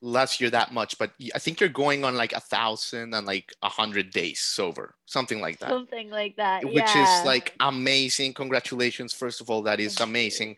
last 0.01 0.39
year 0.39 0.49
that 0.49 0.71
much 0.71 0.97
but 0.99 1.11
i 1.33 1.39
think 1.39 1.59
you're 1.59 1.69
going 1.69 2.05
on 2.05 2.15
like 2.15 2.33
a 2.33 2.39
thousand 2.39 3.13
and 3.13 3.25
like 3.25 3.51
a 3.63 3.69
hundred 3.69 4.11
days 4.11 4.39
sober 4.39 4.93
something 5.05 5.41
like 5.41 5.57
that 5.57 5.69
something 5.69 6.11
like 6.11 6.35
that 6.35 6.63
which 6.63 6.75
yeah. 6.75 7.19
is 7.19 7.25
like 7.25 7.55
amazing 7.61 8.31
congratulations 8.33 9.11
first 9.11 9.41
of 9.41 9.49
all 9.49 9.63
that 9.63 9.79
is 9.79 9.99
amazing 9.99 10.55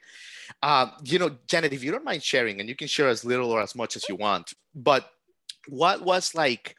uh, 0.62 0.88
you 1.03 1.17
know 1.17 1.29
janet 1.48 1.72
if 1.72 1.84
you 1.84 1.91
don't 1.91 2.03
mind 2.03 2.22
sharing 2.22 2.60
and 2.60 2.67
you 2.67 2.75
can 2.75 2.88
share 2.88 3.08
as 3.08 3.24
little 3.24 3.51
or 3.51 3.62
as 3.62 3.75
much 3.75 3.96
as 3.96 4.10
you 4.10 4.15
want 4.15 4.53
but 4.75 5.10
what 5.67 6.01
was 6.01 6.36
like 6.36 6.75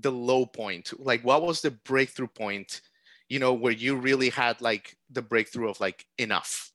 the 0.00 0.10
low 0.10 0.46
point? 0.46 0.92
Like, 0.98 1.22
what 1.22 1.42
was 1.42 1.60
the 1.60 1.70
breakthrough 1.70 2.28
point, 2.28 2.80
you 3.28 3.38
know, 3.38 3.52
where 3.52 3.72
you 3.72 3.96
really 3.96 4.30
had 4.30 4.60
like 4.60 4.96
the 5.10 5.22
breakthrough 5.22 5.70
of 5.70 5.80
like 5.80 6.06
enough? 6.18 6.72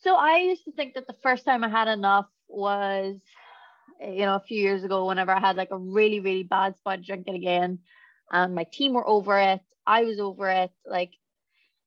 So 0.00 0.14
I 0.14 0.38
used 0.38 0.64
to 0.64 0.72
think 0.72 0.94
that 0.94 1.06
the 1.06 1.16
first 1.22 1.44
time 1.44 1.64
I 1.64 1.68
had 1.68 1.88
enough 1.88 2.26
was, 2.48 3.16
you 4.00 4.20
know, 4.20 4.36
a 4.36 4.44
few 4.46 4.60
years 4.60 4.84
ago, 4.84 5.06
whenever 5.06 5.32
I 5.32 5.40
had 5.40 5.56
like 5.56 5.70
a 5.70 5.78
really, 5.78 6.20
really 6.20 6.42
bad 6.42 6.76
spot 6.78 7.02
drinking 7.02 7.34
again. 7.34 7.80
And 8.30 8.54
my 8.54 8.64
team 8.64 8.92
were 8.92 9.08
over 9.08 9.38
it. 9.38 9.60
I 9.86 10.04
was 10.04 10.20
over 10.20 10.48
it. 10.50 10.70
Like 10.86 11.12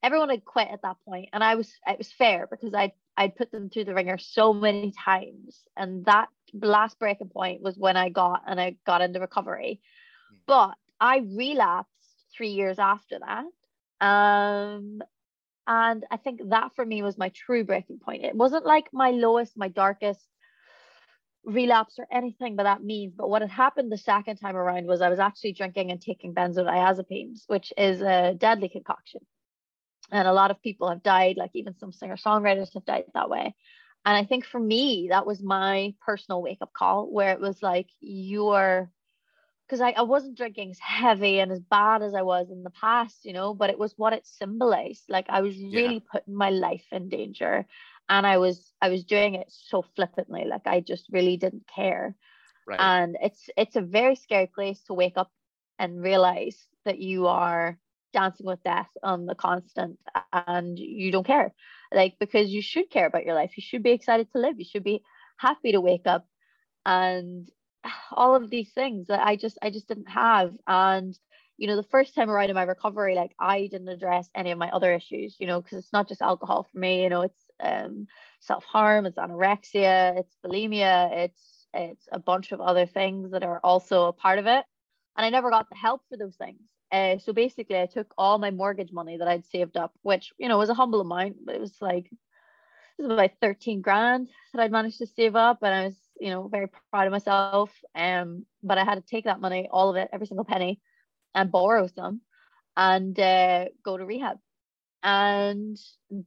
everyone 0.02 0.30
had 0.30 0.46
quit 0.46 0.70
at 0.72 0.82
that 0.82 0.98
point, 1.06 1.30
and 1.34 1.44
I 1.44 1.56
was. 1.56 1.72
It 1.86 1.98
was 1.98 2.12
fair 2.12 2.48
because 2.50 2.74
I 2.74 2.94
I'd 3.18 3.36
put 3.36 3.52
them 3.52 3.70
through 3.70 3.86
the 3.86 3.94
ringer 3.94 4.18
so 4.18 4.54
many 4.54 4.92
times. 4.92 5.62
And 5.78 6.06
that 6.06 6.30
last 6.54 6.98
breaking 7.00 7.30
point 7.30 7.62
was 7.62 7.78
when 7.78 7.98
I 7.98 8.10
got 8.10 8.44
and 8.48 8.60
I 8.60 8.78
got 8.86 9.02
into 9.02 9.20
recovery. 9.20 9.82
Hmm. 10.30 10.38
But 10.48 10.76
I 11.00 11.18
relapsed 11.20 11.92
three 12.36 12.50
years 12.50 12.80
after 12.80 13.20
that. 13.20 13.46
Um, 14.06 15.02
and 15.68 16.04
I 16.10 16.18
think 16.18 16.50
that 16.50 16.76
for 16.76 16.86
me 16.86 17.04
was 17.04 17.18
my 17.18 17.30
true 17.30 17.64
breaking 17.64 18.00
point. 18.00 18.24
It 18.24 18.36
wasn't 18.36 18.66
like 18.66 18.88
my 18.92 19.12
lowest, 19.12 19.58
my 19.58 19.68
darkest 19.68 20.26
relapse 21.44 21.96
or 21.98 22.08
anything 22.12 22.56
by 22.56 22.64
that 22.64 22.84
means. 22.84 23.14
But 23.16 23.30
what 23.30 23.42
had 23.42 23.52
happened 23.52 23.92
the 23.92 23.98
second 23.98 24.38
time 24.38 24.56
around 24.56 24.86
was 24.88 25.02
I 25.02 25.10
was 25.10 25.20
actually 25.20 25.54
drinking 25.54 25.92
and 25.92 26.02
taking 26.02 26.34
benzodiazepines, 26.34 27.44
which 27.48 27.74
is 27.78 28.02
a 28.02 28.36
deadly 28.38 28.70
concoction. 28.70 29.22
And 30.12 30.28
a 30.28 30.34
lot 30.34 30.52
of 30.52 30.62
people 30.62 30.90
have 30.90 31.04
died, 31.04 31.38
like 31.38 31.52
even 31.54 31.78
some 31.78 31.92
singer 31.92 32.18
songwriters 32.18 32.74
have 32.74 32.86
died 32.86 33.06
that 33.14 33.30
way. 33.30 33.56
And 34.06 34.18
I 34.18 34.26
think 34.26 34.46
for 34.46 34.60
me, 34.60 35.08
that 35.12 35.28
was 35.28 35.42
my 35.42 35.94
personal 36.06 36.42
wake 36.42 36.58
up 36.62 36.74
call 36.74 37.12
where 37.12 37.32
it 37.34 37.40
was 37.40 37.62
like, 37.62 37.88
you're, 38.00 38.92
because 39.68 39.80
I, 39.80 39.92
I 39.92 40.02
wasn't 40.02 40.38
drinking 40.38 40.72
as 40.72 40.80
heavy 40.80 41.40
and 41.40 41.52
as 41.52 41.60
bad 41.60 42.02
as 42.02 42.16
I 42.16 42.24
was 42.24 42.50
in 42.50 42.64
the 42.64 42.72
past, 42.72 43.24
you 43.24 43.32
know, 43.32 43.54
but 43.54 43.70
it 43.70 43.78
was 43.78 43.94
what 43.98 44.14
it 44.14 44.26
symbolized. 44.26 45.04
Like 45.08 45.28
I 45.30 45.42
was 45.42 45.56
really 45.56 45.94
yeah. 45.94 46.12
putting 46.12 46.36
my 46.36 46.50
life 46.50 46.86
in 46.92 47.10
danger 47.10 47.68
and 48.12 48.28
I 48.28 48.38
was, 48.38 48.74
I 48.82 48.90
was 48.90 49.06
doing 49.06 49.36
it 49.36 49.48
so 49.50 49.84
flippantly. 49.96 50.46
Like 50.46 50.68
I 50.68 50.82
just 50.82 51.08
really 51.12 51.38
didn't 51.38 51.66
care. 51.74 52.16
Right. 52.68 52.80
And 52.80 53.18
it's, 53.22 53.50
it's 53.58 53.78
a 53.78 53.82
very 53.82 54.16
scary 54.16 54.48
place 54.54 54.82
to 54.84 54.94
wake 54.94 55.18
up 55.18 55.32
and 55.80 56.04
realize 56.04 56.68
that 56.86 57.00
you 57.00 57.28
are 57.28 57.80
dancing 58.14 58.46
with 58.46 58.62
death 58.64 58.90
on 59.02 59.26
the 59.26 59.36
constant 59.36 59.98
and 60.34 60.78
you 60.78 61.12
don't 61.12 61.26
care 61.26 61.54
like 61.94 62.16
because 62.20 62.50
you 62.50 62.62
should 62.62 62.90
care 62.90 63.06
about 63.06 63.26
your 63.26 63.36
life 63.36 63.52
you 63.56 63.64
should 63.66 63.84
be 63.84 63.92
excited 63.92 64.30
to 64.32 64.40
live 64.40 64.60
you 64.60 64.66
should 64.66 64.84
be 64.84 65.02
happy 65.38 65.72
to 65.72 65.82
wake 65.82 66.06
up 66.06 66.28
and 66.86 67.50
all 68.12 68.36
of 68.36 68.50
these 68.50 68.72
things 68.74 69.08
that 69.08 69.26
i 69.26 69.36
just 69.36 69.58
i 69.62 69.70
just 69.70 69.88
didn't 69.88 70.10
have 70.10 70.52
and 70.68 71.18
you 71.58 71.68
know 71.68 71.76
the 71.76 71.84
first 71.84 72.16
time 72.16 72.30
around 72.30 72.50
in 72.50 72.56
my 72.56 72.64
recovery 72.64 73.16
like 73.16 73.32
i 73.40 73.68
didn't 73.68 73.88
address 73.88 74.30
any 74.36 74.52
of 74.52 74.58
my 74.58 74.70
other 74.72 74.94
issues 74.94 75.36
you 75.40 75.48
know 75.48 75.62
because 75.62 75.78
it's 75.78 75.94
not 75.94 76.08
just 76.08 76.22
alcohol 76.22 76.68
for 76.72 76.80
me 76.80 77.04
you 77.04 77.10
know 77.10 77.22
it's 77.22 77.46
um 77.62 78.08
self-harm 78.40 79.06
it's 79.06 79.18
anorexia 79.18 80.18
it's 80.18 80.36
bulimia 80.46 81.12
it's 81.12 81.68
it's 81.74 82.08
a 82.12 82.20
bunch 82.20 82.52
of 82.52 82.62
other 82.62 82.86
things 82.86 83.32
that 83.32 83.44
are 83.44 83.60
also 83.64 84.08
a 84.08 84.14
part 84.14 84.40
of 84.40 84.46
it 84.46 84.66
and 85.18 85.26
i 85.26 85.30
never 85.30 85.50
got 85.50 85.70
the 85.70 85.76
help 85.76 86.02
for 86.10 86.18
those 86.18 86.36
things 86.36 86.62
uh, 86.92 87.18
so 87.20 87.32
basically, 87.32 87.80
I 87.80 87.86
took 87.86 88.14
all 88.18 88.38
my 88.38 88.52
mortgage 88.52 88.92
money 88.92 89.18
that 89.18 89.28
I'd 89.28 89.46
saved 89.46 89.78
up, 89.78 89.94
which 90.02 90.34
you 90.38 90.50
know 90.50 90.58
was 90.58 90.70
a 90.70 90.74
humble 90.74 91.00
amount, 91.02 91.38
but 91.46 91.56
it 91.56 91.62
was 91.62 91.76
like 91.80 92.06
it 92.06 93.02
was 93.02 93.12
about 93.12 93.32
13 93.42 93.82
grand 93.82 94.30
that 94.54 94.62
I'd 94.62 94.72
managed 94.72 94.98
to 94.98 95.08
save 95.08 95.36
up, 95.38 95.60
and 95.64 95.74
I 95.74 95.86
was 95.86 95.96
you 96.20 96.30
know 96.32 96.50
very 96.50 96.68
proud 96.92 97.08
of 97.08 97.12
myself. 97.12 97.72
Um, 97.96 98.46
but 98.62 98.78
I 98.78 98.84
had 98.84 98.96
to 98.96 99.02
take 99.02 99.24
that 99.24 99.40
money, 99.40 99.70
all 99.72 99.90
of 99.90 99.96
it, 99.96 100.10
every 100.12 100.28
single 100.28 100.44
penny, 100.44 100.82
and 101.34 101.50
borrow 101.50 101.88
some, 101.88 102.22
and 102.76 103.18
uh, 103.18 103.66
go 103.86 103.96
to 103.96 104.06
rehab. 104.06 104.38
And 105.04 105.78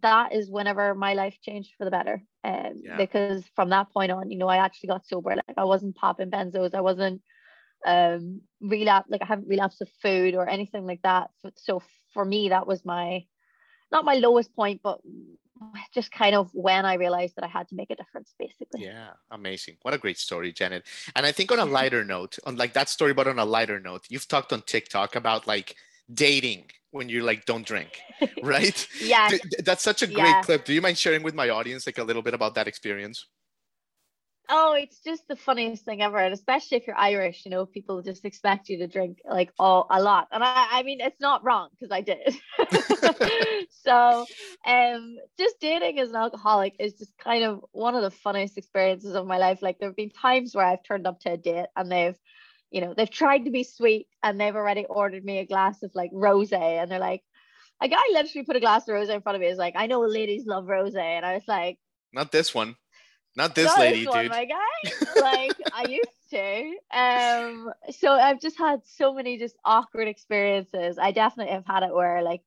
that 0.02 0.34
is 0.34 0.50
whenever 0.50 0.94
my 0.94 1.14
life 1.14 1.36
changed 1.42 1.72
for 1.78 1.84
the 1.84 1.90
better. 1.90 2.22
Um, 2.42 2.74
yeah. 2.82 2.96
because 2.96 3.44
from 3.54 3.70
that 3.70 3.92
point 3.92 4.10
on, 4.12 4.30
you 4.30 4.38
know, 4.38 4.48
I 4.48 4.58
actually 4.58 4.88
got 4.88 5.06
sober. 5.06 5.30
Like 5.30 5.56
I 5.56 5.64
wasn't 5.64 5.96
popping 5.96 6.30
benzos, 6.30 6.74
I 6.74 6.80
wasn't 6.80 7.22
um 7.86 8.40
relapse 8.62 9.10
like 9.10 9.20
I 9.20 9.26
haven't 9.26 9.46
relapsed 9.46 9.82
of 9.82 9.90
food 10.00 10.34
or 10.34 10.48
anything 10.48 10.86
like 10.86 11.02
that. 11.02 11.30
So 11.56 11.82
for 12.14 12.24
me, 12.24 12.48
that 12.48 12.66
was 12.66 12.84
my 12.84 13.24
not 13.92 14.04
my 14.04 14.14
lowest 14.14 14.54
point, 14.56 14.80
but 14.82 15.00
just 15.94 16.10
kind 16.10 16.34
of 16.34 16.50
when 16.52 16.84
I 16.84 16.94
realized 16.94 17.36
that 17.36 17.44
I 17.44 17.48
had 17.48 17.68
to 17.68 17.74
make 17.74 17.90
a 17.90 17.96
difference, 17.96 18.34
basically. 18.38 18.82
Yeah, 18.84 19.10
amazing. 19.30 19.76
What 19.82 19.94
a 19.94 19.98
great 19.98 20.18
story, 20.18 20.52
Janet. 20.52 20.84
And 21.14 21.24
I 21.24 21.32
think 21.32 21.52
on 21.52 21.58
a 21.58 21.64
lighter 21.64 22.04
note, 22.04 22.38
on 22.44 22.56
like 22.56 22.72
that 22.72 22.88
story, 22.88 23.14
but 23.14 23.28
on 23.28 23.38
a 23.38 23.44
lighter 23.44 23.78
note, 23.78 24.06
you've 24.08 24.28
talked 24.28 24.52
on 24.52 24.62
TikTok 24.62 25.14
about 25.14 25.46
like 25.46 25.76
dating 26.12 26.70
when 26.94 27.08
you're 27.08 27.24
like 27.24 27.44
don't 27.44 27.66
drink 27.66 28.00
right 28.42 28.86
yeah 29.00 29.28
that's 29.64 29.82
such 29.82 30.02
a 30.02 30.06
great 30.06 30.26
yeah. 30.26 30.42
clip 30.42 30.64
do 30.64 30.72
you 30.72 30.80
mind 30.80 30.96
sharing 30.96 31.22
with 31.22 31.34
my 31.34 31.48
audience 31.50 31.86
like 31.86 31.98
a 31.98 32.04
little 32.04 32.22
bit 32.22 32.34
about 32.34 32.54
that 32.54 32.68
experience 32.68 33.26
Oh, 34.50 34.74
it's 34.74 35.00
just 35.00 35.26
the 35.26 35.36
funniest 35.36 35.86
thing 35.86 36.02
ever. 36.02 36.18
And 36.18 36.34
especially 36.34 36.76
if 36.76 36.86
you're 36.86 36.98
Irish, 36.98 37.42
you 37.46 37.50
know, 37.50 37.64
people 37.64 38.02
just 38.02 38.26
expect 38.26 38.68
you 38.68 38.76
to 38.78 38.86
drink 38.86 39.20
like 39.24 39.50
all 39.58 39.86
a 39.90 40.02
lot. 40.02 40.28
And 40.32 40.44
I, 40.44 40.66
I 40.70 40.82
mean, 40.82 41.00
it's 41.00 41.20
not 41.20 41.42
wrong 41.42 41.70
because 41.70 41.90
I 41.90 42.02
did. 42.02 42.36
so 43.70 44.26
um 44.66 45.16
just 45.38 45.60
dating 45.60 45.98
as 45.98 46.10
an 46.10 46.16
alcoholic 46.16 46.74
is 46.78 46.92
just 46.94 47.16
kind 47.16 47.44
of 47.44 47.64
one 47.72 47.94
of 47.94 48.02
the 48.02 48.10
funniest 48.10 48.58
experiences 48.58 49.14
of 49.14 49.26
my 49.26 49.38
life. 49.38 49.62
Like 49.62 49.78
there 49.78 49.88
have 49.88 49.96
been 49.96 50.10
times 50.10 50.54
where 50.54 50.66
I've 50.66 50.84
turned 50.84 51.06
up 51.06 51.20
to 51.20 51.32
a 51.32 51.36
date 51.38 51.66
and 51.74 51.90
they've, 51.90 52.16
you 52.74 52.80
know, 52.80 52.92
they've 52.92 53.08
tried 53.08 53.44
to 53.44 53.52
be 53.52 53.62
sweet 53.62 54.08
and 54.24 54.40
they've 54.40 54.56
already 54.56 54.84
ordered 54.84 55.24
me 55.24 55.38
a 55.38 55.46
glass 55.46 55.84
of 55.84 55.92
like 55.94 56.10
rose 56.12 56.52
and 56.52 56.90
they're 56.90 56.98
like, 56.98 57.22
a 57.80 57.88
guy 57.88 58.02
literally 58.10 58.44
put 58.44 58.56
a 58.56 58.60
glass 58.60 58.88
of 58.88 58.94
rose 58.94 59.08
in 59.08 59.20
front 59.20 59.36
of 59.36 59.40
me. 59.40 59.46
Is 59.46 59.58
like, 59.58 59.74
I 59.76 59.86
know 59.86 60.00
ladies 60.00 60.44
love 60.44 60.66
rose, 60.66 60.96
and 60.96 61.24
I 61.24 61.34
was 61.34 61.44
like, 61.46 61.78
not 62.12 62.32
this 62.32 62.52
one. 62.52 62.74
Not 63.36 63.54
this 63.54 63.66
Not 63.66 63.78
lady, 63.78 64.00
this 64.00 64.08
one, 64.08 64.24
dude. 64.24 64.32
My 64.32 64.44
guy. 64.44 64.92
Like 65.20 65.56
I 65.72 65.86
used 65.88 66.30
to. 66.30 66.76
Um, 66.96 67.72
so 67.90 68.12
I've 68.12 68.40
just 68.40 68.58
had 68.58 68.80
so 68.84 69.14
many 69.14 69.38
just 69.38 69.56
awkward 69.64 70.08
experiences. 70.08 70.98
I 71.00 71.12
definitely 71.12 71.52
have 71.52 71.66
had 71.66 71.82
it 71.84 71.94
where 71.94 72.22
like 72.22 72.42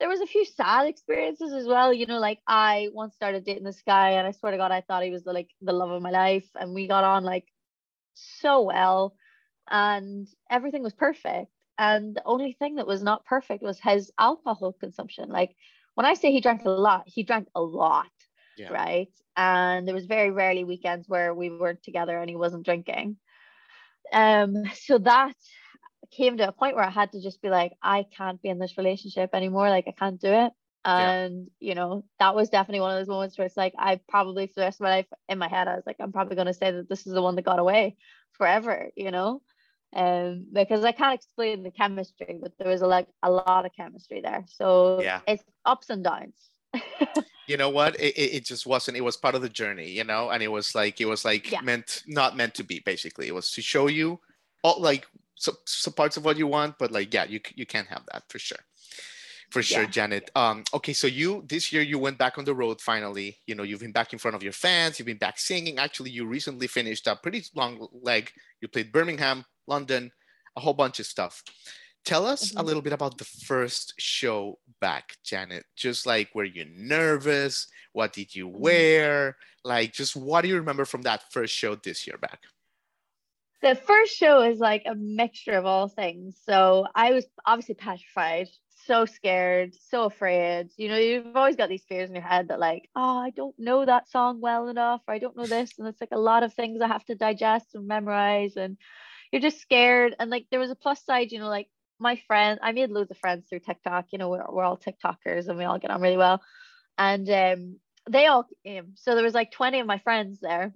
there 0.00 0.08
was 0.08 0.20
a 0.20 0.26
few 0.26 0.44
sad 0.44 0.86
experiences 0.86 1.52
as 1.52 1.66
well. 1.66 1.92
You 1.92 2.06
know, 2.06 2.18
like 2.18 2.40
I 2.46 2.88
once 2.92 3.14
started 3.14 3.44
dating 3.44 3.64
this 3.64 3.82
guy, 3.86 4.12
and 4.12 4.26
I 4.26 4.30
swear 4.30 4.52
to 4.52 4.58
God, 4.58 4.72
I 4.72 4.80
thought 4.80 5.02
he 5.02 5.10
was 5.10 5.24
the 5.24 5.32
like 5.32 5.50
the 5.60 5.72
love 5.72 5.90
of 5.90 6.02
my 6.02 6.10
life, 6.10 6.48
and 6.58 6.74
we 6.74 6.88
got 6.88 7.04
on 7.04 7.24
like 7.24 7.46
so 8.14 8.62
well, 8.62 9.14
and 9.70 10.28
everything 10.50 10.82
was 10.82 10.94
perfect. 10.94 11.50
And 11.78 12.16
the 12.16 12.24
only 12.24 12.52
thing 12.52 12.76
that 12.76 12.86
was 12.86 13.02
not 13.02 13.24
perfect 13.26 13.62
was 13.62 13.78
his 13.78 14.10
alcohol 14.18 14.72
consumption. 14.72 15.28
Like 15.28 15.54
when 15.94 16.06
I 16.06 16.14
say 16.14 16.32
he 16.32 16.40
drank 16.40 16.64
a 16.64 16.70
lot, 16.70 17.04
he 17.06 17.22
drank 17.22 17.48
a 17.54 17.60
lot 17.60 18.06
yeah. 18.56 18.72
right? 18.72 19.08
And 19.36 19.86
there 19.86 19.94
was 19.94 20.06
very 20.06 20.30
rarely 20.30 20.64
weekends 20.64 21.08
where 21.08 21.34
we 21.34 21.50
weren't 21.50 21.82
together 21.82 22.18
and 22.18 22.28
he 22.28 22.36
wasn't 22.36 22.64
drinking. 22.64 23.16
Um, 24.12 24.64
so 24.74 24.98
that 24.98 25.34
came 26.10 26.36
to 26.38 26.48
a 26.48 26.52
point 26.52 26.76
where 26.76 26.84
I 26.84 26.90
had 26.90 27.12
to 27.12 27.22
just 27.22 27.42
be 27.42 27.50
like, 27.50 27.72
I 27.82 28.06
can't 28.16 28.40
be 28.40 28.48
in 28.48 28.58
this 28.58 28.78
relationship 28.78 29.30
anymore. 29.34 29.68
Like 29.68 29.86
I 29.88 29.92
can't 29.92 30.20
do 30.20 30.32
it. 30.32 30.52
And 30.84 31.48
yeah. 31.58 31.68
you 31.68 31.74
know, 31.74 32.04
that 32.20 32.36
was 32.36 32.48
definitely 32.48 32.80
one 32.80 32.92
of 32.92 32.98
those 32.98 33.08
moments 33.08 33.36
where 33.36 33.46
it's 33.46 33.56
like 33.56 33.74
I 33.76 34.00
probably 34.08 34.46
for 34.46 34.54
the 34.56 34.66
rest 34.66 34.80
of 34.80 34.84
my 34.84 34.90
life 34.90 35.06
in 35.28 35.38
my 35.38 35.48
head, 35.48 35.66
I 35.66 35.74
was 35.74 35.82
like, 35.84 35.96
I'm 35.98 36.12
probably 36.12 36.36
gonna 36.36 36.54
say 36.54 36.70
that 36.70 36.88
this 36.88 37.06
is 37.06 37.12
the 37.12 37.22
one 37.22 37.34
that 37.34 37.44
got 37.44 37.58
away 37.58 37.96
forever, 38.32 38.90
you 38.94 39.10
know. 39.10 39.42
Um, 39.96 40.44
because 40.52 40.84
I 40.84 40.92
can't 40.92 41.14
explain 41.14 41.62
the 41.62 41.70
chemistry, 41.70 42.38
but 42.40 42.52
there 42.58 42.68
was 42.68 42.82
a, 42.82 42.86
like 42.86 43.08
a 43.22 43.30
lot 43.30 43.64
of 43.64 43.72
chemistry 43.74 44.20
there. 44.20 44.44
So 44.46 45.00
yeah. 45.00 45.20
it's 45.26 45.42
ups 45.64 45.88
and 45.88 46.04
downs. 46.04 46.34
you 47.46 47.56
know 47.56 47.70
what 47.70 47.98
it, 47.98 48.14
it 48.18 48.44
just 48.44 48.66
wasn't 48.66 48.96
it 48.96 49.00
was 49.00 49.16
part 49.16 49.34
of 49.34 49.40
the 49.40 49.48
journey 49.48 49.88
you 49.88 50.04
know 50.04 50.28
and 50.30 50.42
it 50.42 50.48
was 50.48 50.74
like 50.74 51.00
it 51.00 51.06
was 51.06 51.24
like 51.24 51.50
yeah. 51.50 51.60
meant 51.62 52.02
not 52.06 52.36
meant 52.36 52.54
to 52.54 52.64
be 52.64 52.80
basically 52.80 53.28
it 53.28 53.34
was 53.34 53.50
to 53.50 53.62
show 53.62 53.86
you 53.86 54.20
all 54.62 54.78
like 54.80 55.06
some, 55.36 55.56
some 55.64 55.94
parts 55.94 56.18
of 56.18 56.24
what 56.24 56.36
you 56.36 56.46
want 56.46 56.76
but 56.78 56.90
like 56.90 57.14
yeah 57.14 57.24
you 57.24 57.40
you 57.54 57.64
can't 57.64 57.88
have 57.88 58.02
that 58.12 58.24
for 58.28 58.38
sure 58.38 58.58
for 59.50 59.62
sure 59.62 59.84
yeah. 59.84 59.88
janet 59.88 60.30
um 60.34 60.64
okay 60.74 60.92
so 60.92 61.06
you 61.06 61.42
this 61.48 61.72
year 61.72 61.82
you 61.82 61.98
went 61.98 62.18
back 62.18 62.36
on 62.36 62.44
the 62.44 62.54
road 62.54 62.80
finally 62.80 63.38
you 63.46 63.54
know 63.54 63.62
you've 63.62 63.80
been 63.80 63.92
back 63.92 64.12
in 64.12 64.18
front 64.18 64.34
of 64.34 64.42
your 64.42 64.52
fans 64.52 64.98
you've 64.98 65.06
been 65.06 65.16
back 65.16 65.38
singing 65.38 65.78
actually 65.78 66.10
you 66.10 66.26
recently 66.26 66.66
finished 66.66 67.06
a 67.06 67.16
pretty 67.16 67.42
long 67.54 67.86
leg 68.02 68.30
you 68.60 68.68
played 68.68 68.92
birmingham 68.92 69.44
london 69.66 70.10
a 70.56 70.60
whole 70.60 70.74
bunch 70.74 71.00
of 71.00 71.06
stuff 71.06 71.42
Tell 72.06 72.24
us 72.24 72.50
mm-hmm. 72.50 72.60
a 72.60 72.62
little 72.62 72.82
bit 72.82 72.92
about 72.92 73.18
the 73.18 73.24
first 73.24 73.94
show 73.98 74.60
back, 74.80 75.16
Janet. 75.24 75.64
Just 75.74 76.06
like, 76.06 76.28
were 76.36 76.44
you 76.44 76.64
nervous? 76.76 77.66
What 77.92 78.12
did 78.12 78.32
you 78.32 78.48
mm-hmm. 78.48 78.60
wear? 78.60 79.36
Like, 79.64 79.92
just 79.92 80.14
what 80.14 80.42
do 80.42 80.48
you 80.48 80.56
remember 80.56 80.84
from 80.84 81.02
that 81.02 81.24
first 81.32 81.52
show 81.52 81.74
this 81.74 82.06
year 82.06 82.16
back? 82.16 82.38
The 83.60 83.74
first 83.74 84.14
show 84.14 84.42
is 84.42 84.60
like 84.60 84.84
a 84.86 84.94
mixture 84.94 85.58
of 85.58 85.66
all 85.66 85.88
things. 85.88 86.38
So 86.46 86.86
I 86.94 87.12
was 87.12 87.26
obviously 87.44 87.74
petrified, 87.74 88.46
so 88.86 89.04
scared, 89.04 89.74
so 89.90 90.04
afraid. 90.04 90.68
You 90.76 90.90
know, 90.90 90.98
you've 90.98 91.34
always 91.34 91.56
got 91.56 91.68
these 91.68 91.82
fears 91.88 92.08
in 92.08 92.14
your 92.14 92.22
head 92.22 92.48
that, 92.48 92.60
like, 92.60 92.88
oh, 92.94 93.18
I 93.18 93.30
don't 93.30 93.58
know 93.58 93.84
that 93.84 94.08
song 94.08 94.40
well 94.40 94.68
enough, 94.68 95.00
or 95.08 95.14
I 95.14 95.18
don't 95.18 95.36
know 95.36 95.46
this. 95.46 95.72
And 95.76 95.88
it's 95.88 96.00
like 96.00 96.12
a 96.12 96.18
lot 96.20 96.44
of 96.44 96.54
things 96.54 96.80
I 96.80 96.86
have 96.86 97.04
to 97.06 97.16
digest 97.16 97.74
and 97.74 97.88
memorize. 97.88 98.54
And 98.54 98.76
you're 99.36 99.50
just 99.50 99.60
scared. 99.60 100.16
And 100.18 100.30
like, 100.30 100.46
there 100.50 100.60
was 100.60 100.70
a 100.70 100.74
plus 100.74 101.04
side, 101.04 101.30
you 101.30 101.38
know, 101.38 101.48
like 101.48 101.68
my 101.98 102.16
friend, 102.26 102.58
I 102.62 102.72
made 102.72 102.90
loads 102.90 103.10
of 103.10 103.18
friends 103.18 103.46
through 103.46 103.60
TikTok. 103.60 104.06
You 104.10 104.18
know, 104.18 104.30
we're, 104.30 104.46
we're 104.48 104.64
all 104.64 104.78
TikTokers 104.78 105.48
and 105.48 105.58
we 105.58 105.64
all 105.64 105.78
get 105.78 105.90
on 105.90 106.00
really 106.00 106.16
well. 106.16 106.40
And 106.96 107.28
um, 107.28 107.76
they 108.08 108.26
all 108.26 108.46
came. 108.64 108.94
So 108.94 109.14
there 109.14 109.24
was 109.24 109.34
like 109.34 109.52
20 109.52 109.80
of 109.80 109.86
my 109.86 109.98
friends 109.98 110.38
there. 110.40 110.72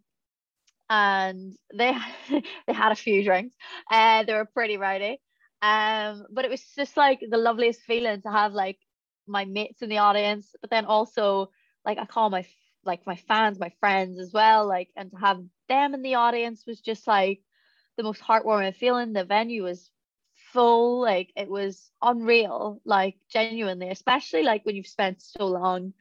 And 0.90 1.55
they 1.75 1.97
they 2.67 2.73
had 2.75 2.93
a 2.93 2.97
few 2.97 3.25
drinks. 3.25 3.57
And 3.90 4.25
uh, 4.25 4.31
they 4.31 4.37
were 4.37 4.45
pretty 4.45 4.76
rowdy. 4.76 5.23
Um, 5.62 6.26
but 6.31 6.45
it 6.45 6.50
was 6.50 6.62
just 6.76 6.99
like 6.99 7.21
the 7.26 7.38
loveliest 7.38 7.81
feeling 7.81 8.21
to 8.21 8.31
have 8.31 8.52
like 8.52 8.79
my 9.26 9.47
mates 9.47 9.81
in 9.81 9.88
the 9.88 9.99
audience, 9.99 10.55
but 10.61 10.69
then 10.69 10.85
also 10.85 11.50
like 11.87 11.97
I 11.97 12.05
call 12.05 12.29
my 12.29 12.45
like 12.85 13.07
my 13.07 13.17
fans, 13.17 13.59
my 13.59 13.73
friends 13.81 14.19
as 14.19 14.35
well, 14.35 14.67
like 14.69 14.88
and 14.97 15.11
to 15.12 15.17
have 15.17 15.40
them 15.69 15.95
in 15.95 16.02
the 16.02 16.17
audience 16.17 16.64
was 16.67 16.81
just 16.81 17.07
like 17.07 17.40
the 18.00 18.09
most 18.09 18.23
heartwarming 18.23 18.75
feeling. 18.75 19.12
The 19.12 19.25
venue 19.25 19.64
was 19.64 19.90
full, 20.52 21.00
like 21.00 21.30
it 21.37 21.49
was 21.49 21.90
unreal, 22.02 22.80
like 22.85 23.16
genuinely, 23.30 23.90
especially 23.90 24.42
like 24.42 24.64
when 24.64 24.75
you've 24.76 24.87
spent 24.87 25.23
so 25.23 25.47
long 25.47 25.92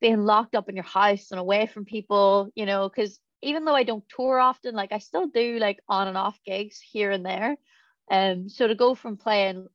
being 0.00 0.20
locked 0.20 0.54
up 0.54 0.68
in 0.68 0.74
your 0.74 0.84
house 0.84 1.30
and 1.30 1.40
away 1.40 1.66
from 1.66 1.84
people, 1.84 2.50
you 2.54 2.66
know, 2.66 2.88
because 2.88 3.18
even 3.42 3.64
though 3.64 3.74
I 3.74 3.84
don't 3.84 4.04
tour 4.08 4.38
often, 4.38 4.74
like 4.74 4.92
I 4.92 4.98
still 4.98 5.28
do 5.28 5.58
like 5.58 5.78
on 5.88 6.08
and 6.08 6.18
off 6.18 6.38
gigs 6.44 6.80
here 6.80 7.10
and 7.10 7.24
there. 7.24 7.56
Um, 8.10 8.48
so 8.48 8.66
to 8.66 8.74
go 8.74 8.94
from 8.94 9.16
playing 9.16 9.66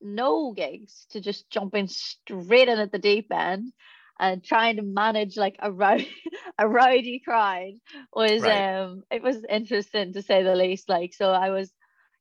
no 0.00 0.52
gigs 0.52 1.06
to 1.10 1.20
just 1.20 1.48
jumping 1.50 1.88
straight 1.88 2.68
in 2.68 2.78
at 2.78 2.92
the 2.92 2.98
deep 2.98 3.32
end 3.32 3.72
and 4.18 4.44
trying 4.44 4.76
to 4.76 4.82
manage 4.82 5.36
like 5.36 5.56
a 5.60 5.70
rowdy, 5.70 6.10
a 6.58 6.68
rowdy 6.68 7.20
crowd 7.24 7.72
was 8.12 8.42
right. 8.42 8.86
um 8.86 9.02
it 9.10 9.22
was 9.22 9.44
interesting 9.48 10.12
to 10.12 10.22
say 10.22 10.42
the 10.42 10.54
least. 10.54 10.88
Like 10.88 11.14
so 11.14 11.30
I 11.30 11.50
was 11.50 11.72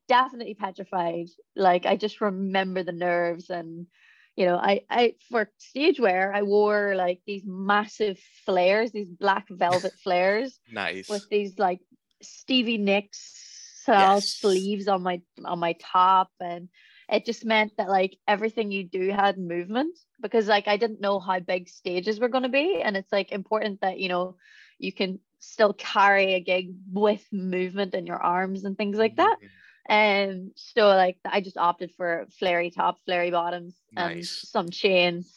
definitely 0.08 0.56
petrified. 0.56 1.28
Like 1.56 1.86
I 1.86 1.96
just 1.96 2.22
remember 2.22 2.84
the 2.84 2.92
nerves 2.92 3.50
and 3.50 3.88
you 4.36 4.46
know, 4.46 4.56
I 4.56 4.82
I 4.90 5.16
for 5.30 5.50
stage 5.60 6.00
wear 6.00 6.34
I 6.34 6.42
wore 6.42 6.96
like 6.96 7.22
these 7.26 7.44
massive 7.46 8.20
flares, 8.46 8.92
these 8.92 9.08
black 9.08 9.48
velvet 9.50 9.94
flares. 10.04 10.60
nice. 10.72 11.10
With 11.10 11.30
these 11.30 11.60
like 11.60 11.80
Stevie 12.22 12.78
Nicks 12.78 13.44
style 13.84 14.16
yes. 14.16 14.30
sleeves 14.30 14.88
on 14.88 15.04
my 15.04 15.22
on 15.46 15.60
my 15.60 15.76
top 15.80 16.30
and 16.40 16.70
it 17.14 17.26
just 17.26 17.46
meant 17.46 17.78
that 17.78 17.90
like 17.90 18.18
everything 18.28 18.72
you 18.72 18.84
do 18.84 19.12
had 19.12 19.38
movement 19.38 19.98
because 20.20 20.48
like 20.48 20.68
I 20.68 20.78
didn't 20.78 21.00
know 21.00 21.20
how 21.20 21.40
big 21.40 21.70
stages 21.70 22.20
were 22.20 22.28
going 22.28 22.44
to 22.44 22.50
be 22.50 22.82
and 22.84 22.98
it's 22.98 23.12
like 23.12 23.32
important 23.32 23.82
that 23.82 24.00
you 24.00 24.10
know 24.10 24.36
you 24.80 24.92
can 24.92 25.20
still 25.40 25.74
carry 25.74 26.34
a 26.34 26.40
gig 26.40 26.74
with 26.92 27.24
movement 27.32 27.94
in 27.94 28.08
your 28.08 28.22
arms 28.22 28.66
and 28.66 28.78
things 28.78 28.98
like 28.98 29.18
that. 29.18 29.38
Mm-hmm. 29.38 29.94
And 29.94 30.52
so 30.56 30.88
like 30.88 31.18
I 31.26 31.42
just 31.42 31.58
opted 31.58 31.92
for 31.92 32.26
flary 32.40 32.72
top, 32.72 32.98
flary 33.06 33.32
bottoms, 33.32 33.76
nice. 33.92 34.14
and 34.14 34.26
some 34.26 34.70
chains. 34.70 35.32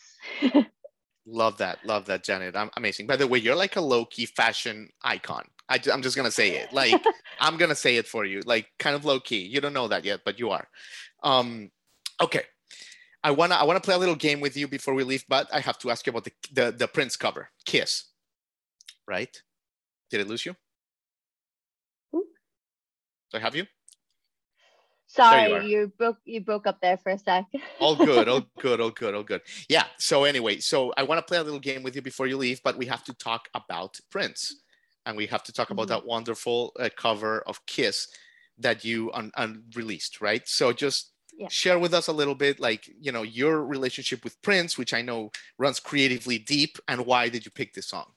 love 1.26 1.58
that, 1.58 1.84
love 1.84 2.06
that, 2.06 2.24
Janet. 2.24 2.56
I'm 2.56 2.70
amazing. 2.76 3.06
By 3.06 3.16
the 3.16 3.26
way, 3.26 3.38
you're 3.40 3.56
like 3.56 3.76
a 3.76 3.80
low 3.80 4.04
key 4.04 4.24
fashion 4.24 4.88
icon. 5.02 5.44
I, 5.68 5.80
am 5.90 6.00
just 6.00 6.16
gonna 6.16 6.30
say 6.30 6.56
it. 6.56 6.72
Like 6.72 7.04
I'm 7.40 7.56
gonna 7.56 7.74
say 7.74 7.96
it 7.96 8.06
for 8.06 8.24
you. 8.24 8.40
Like 8.46 8.68
kind 8.78 8.94
of 8.94 9.04
low 9.04 9.18
key. 9.18 9.40
You 9.40 9.60
don't 9.60 9.72
know 9.72 9.88
that 9.88 10.04
yet, 10.04 10.20
but 10.24 10.38
you 10.38 10.50
are. 10.50 10.68
Um, 11.26 11.72
okay. 12.22 12.42
I 13.24 13.32
wanna 13.32 13.56
I 13.56 13.64
wanna 13.64 13.80
play 13.80 13.96
a 13.96 13.98
little 13.98 14.14
game 14.14 14.40
with 14.40 14.56
you 14.56 14.68
before 14.68 14.94
we 14.94 15.02
leave, 15.02 15.24
but 15.28 15.48
I 15.52 15.58
have 15.58 15.78
to 15.80 15.90
ask 15.90 16.06
you 16.06 16.10
about 16.10 16.24
the 16.24 16.32
the, 16.52 16.70
the 16.70 16.86
Prince 16.86 17.16
cover, 17.16 17.48
Kiss. 17.64 18.04
Right? 19.08 19.36
Did 20.10 20.20
it 20.20 20.28
lose 20.28 20.46
you? 20.46 20.54
Ooh. 22.14 22.26
So 23.30 23.40
have 23.40 23.56
you? 23.56 23.66
Sorry, 25.08 25.50
you, 25.50 25.78
you, 25.78 25.92
broke 25.98 26.18
you 26.24 26.40
broke 26.40 26.66
up 26.66 26.80
there 26.80 26.96
for 26.96 27.10
a 27.10 27.18
sec. 27.18 27.46
all 27.80 27.96
good, 27.96 28.28
all 28.28 28.42
good, 28.60 28.80
all 28.80 28.90
good, 28.90 29.14
all 29.14 29.22
good. 29.22 29.40
Yeah. 29.68 29.84
So 29.98 30.24
anyway, 30.24 30.58
so 30.58 30.92
I 30.96 31.02
want 31.02 31.18
to 31.18 31.22
play 31.22 31.38
a 31.38 31.42
little 31.42 31.60
game 31.60 31.82
with 31.82 31.96
you 31.96 32.02
before 32.02 32.28
you 32.28 32.36
leave, 32.36 32.60
but 32.62 32.76
we 32.76 32.86
have 32.86 33.02
to 33.04 33.14
talk 33.14 33.48
about 33.54 33.98
Prince, 34.10 34.62
and 35.04 35.16
we 35.16 35.26
have 35.26 35.42
to 35.44 35.52
talk 35.52 35.66
mm-hmm. 35.66 35.72
about 35.80 35.88
that 35.88 36.06
wonderful 36.06 36.72
uh, 36.78 36.88
cover 36.96 37.42
of 37.46 37.64
Kiss 37.66 38.06
that 38.58 38.84
you 38.84 39.10
un- 39.12 39.32
un- 39.36 39.64
released, 39.74 40.20
right? 40.20 40.46
So 40.46 40.72
just 40.72 41.12
yeah. 41.36 41.48
share 41.48 41.78
with 41.78 41.94
us 41.94 42.08
a 42.08 42.12
little 42.12 42.34
bit, 42.34 42.60
like 42.60 42.90
you 43.00 43.12
know, 43.12 43.22
your 43.22 43.64
relationship 43.64 44.24
with 44.24 44.40
Prince, 44.42 44.78
which 44.78 44.94
I 44.94 45.02
know 45.02 45.30
runs 45.58 45.80
creatively 45.80 46.38
deep, 46.38 46.78
and 46.88 47.06
why 47.06 47.28
did 47.28 47.44
you 47.44 47.50
pick 47.50 47.74
this 47.74 47.88
song? 47.88 48.12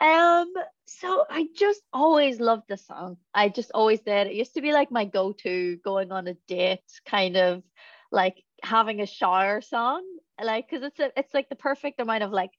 Um, 0.00 0.52
so 0.86 1.24
I 1.28 1.48
just 1.56 1.82
always 1.92 2.38
loved 2.38 2.64
the 2.68 2.76
song. 2.76 3.16
I 3.34 3.48
just 3.48 3.72
always 3.74 4.00
did. 4.00 4.28
It 4.28 4.34
used 4.34 4.54
to 4.54 4.62
be 4.62 4.72
like 4.72 4.92
my 4.92 5.04
go-to 5.04 5.76
going 5.84 6.12
on 6.12 6.28
a 6.28 6.34
date, 6.46 6.84
kind 7.04 7.36
of 7.36 7.62
like 8.12 8.44
having 8.62 9.00
a 9.00 9.06
shower 9.06 9.60
song. 9.60 10.04
Like, 10.40 10.70
cause 10.70 10.82
it's 10.82 11.00
a, 11.00 11.10
it's 11.18 11.34
like 11.34 11.48
the 11.48 11.56
perfect 11.56 12.00
amount 12.00 12.22
of 12.22 12.30
like 12.30 12.52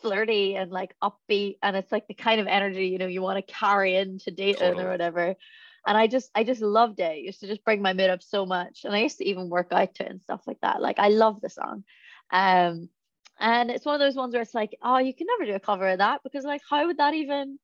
flirty 0.00 0.56
and 0.56 0.70
like 0.70 0.94
upbeat, 1.02 1.56
and 1.62 1.76
it's 1.76 1.92
like 1.92 2.08
the 2.08 2.14
kind 2.14 2.40
of 2.40 2.46
energy 2.46 2.86
you 2.86 2.98
know 2.98 3.06
you 3.06 3.20
want 3.20 3.46
to 3.46 3.52
carry 3.52 3.96
into 3.96 4.30
dating 4.30 4.60
totally. 4.60 4.84
or 4.84 4.90
whatever. 4.90 5.36
And 5.86 5.96
I 5.96 6.06
just 6.06 6.30
I 6.34 6.44
just 6.44 6.60
loved 6.60 7.00
it. 7.00 7.18
it. 7.18 7.24
Used 7.24 7.40
to 7.40 7.46
just 7.46 7.64
bring 7.64 7.82
my 7.82 7.92
mood 7.92 8.10
up 8.10 8.22
so 8.22 8.46
much, 8.46 8.84
and 8.84 8.94
I 8.94 9.00
used 9.00 9.18
to 9.18 9.28
even 9.28 9.48
work 9.48 9.68
out 9.72 9.94
to 9.96 10.04
it 10.04 10.10
and 10.10 10.22
stuff 10.22 10.42
like 10.46 10.60
that. 10.62 10.80
Like 10.82 10.98
I 10.98 11.08
love 11.08 11.40
the 11.40 11.48
song. 11.48 11.84
Um, 12.30 12.88
and 13.38 13.70
it's 13.70 13.86
one 13.86 13.94
of 13.94 14.00
those 14.00 14.16
ones 14.16 14.34
where 14.34 14.42
it's 14.42 14.54
like, 14.54 14.76
oh, 14.82 14.98
you 14.98 15.14
can 15.14 15.26
never 15.26 15.50
do 15.50 15.56
a 15.56 15.60
cover 15.60 15.88
of 15.88 15.98
that 15.98 16.22
because 16.22 16.44
like 16.44 16.60
how 16.68 16.86
would 16.86 16.98
that 16.98 17.14
even 17.14 17.58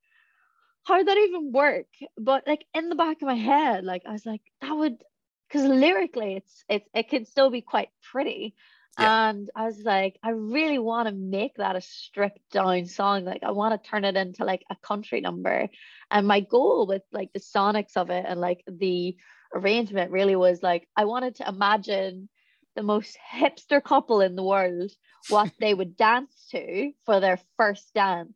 how 0.85 0.99
would 0.99 1.09
that 1.09 1.19
even 1.19 1.53
work? 1.53 1.89
But 2.17 2.45
like 2.47 2.65
in 2.75 2.89
the 2.89 2.95
back 2.95 3.21
of 3.21 3.27
my 3.27 3.35
head, 3.35 3.85
like 3.85 4.03
I 4.07 4.13
was 4.13 4.25
like, 4.25 4.43
that 4.61 4.73
would 4.73 5.03
because 5.49 5.67
lyrically 5.67 6.37
it's 6.37 6.65
it's 6.69 6.89
it 6.95 7.09
can 7.09 7.25
still 7.25 7.51
be 7.51 7.61
quite 7.61 7.91
pretty. 8.13 8.55
Yeah. 8.99 9.13
And 9.31 9.51
I 9.55 9.67
was 9.67 9.81
like, 9.83 10.19
I 10.23 10.31
really 10.31 10.79
want 10.79 11.09
to 11.09 11.15
make 11.15 11.57
that 11.57 11.77
a 11.77 11.81
stripped 11.81 12.51
down 12.53 12.87
song. 12.87 13.25
Like 13.25 13.43
I 13.43 13.51
want 13.51 13.83
to 13.83 13.91
turn 13.91 14.05
it 14.05 14.17
into 14.17 14.45
like 14.45 14.63
a 14.71 14.77
country 14.77 15.21
number. 15.21 15.69
And 16.11 16.27
my 16.27 16.41
goal 16.41 16.87
with 16.87 17.03
like 17.13 17.33
the 17.33 17.41
sonics 17.41 17.97
of 17.97 18.11
it 18.11 18.25
and 18.27 18.41
like 18.41 18.63
the 18.67 19.17
arrangement 19.55 20.11
really 20.11 20.37
was 20.37 20.63
like 20.63 20.89
I 20.97 21.05
wanted 21.05 21.37
to 21.37 21.49
imagine 21.49 22.29
the 22.75 22.83
most 22.83 23.17
hipster 23.33 23.83
couple 23.83 24.21
in 24.21 24.37
the 24.37 24.45
world 24.45 24.91
what 25.29 25.53
they 25.61 25.75
would 25.75 25.97
dance 25.97 26.47
to 26.51 26.93
for 27.05 27.21
their 27.21 27.39
first 27.57 27.93
dance. 27.95 28.35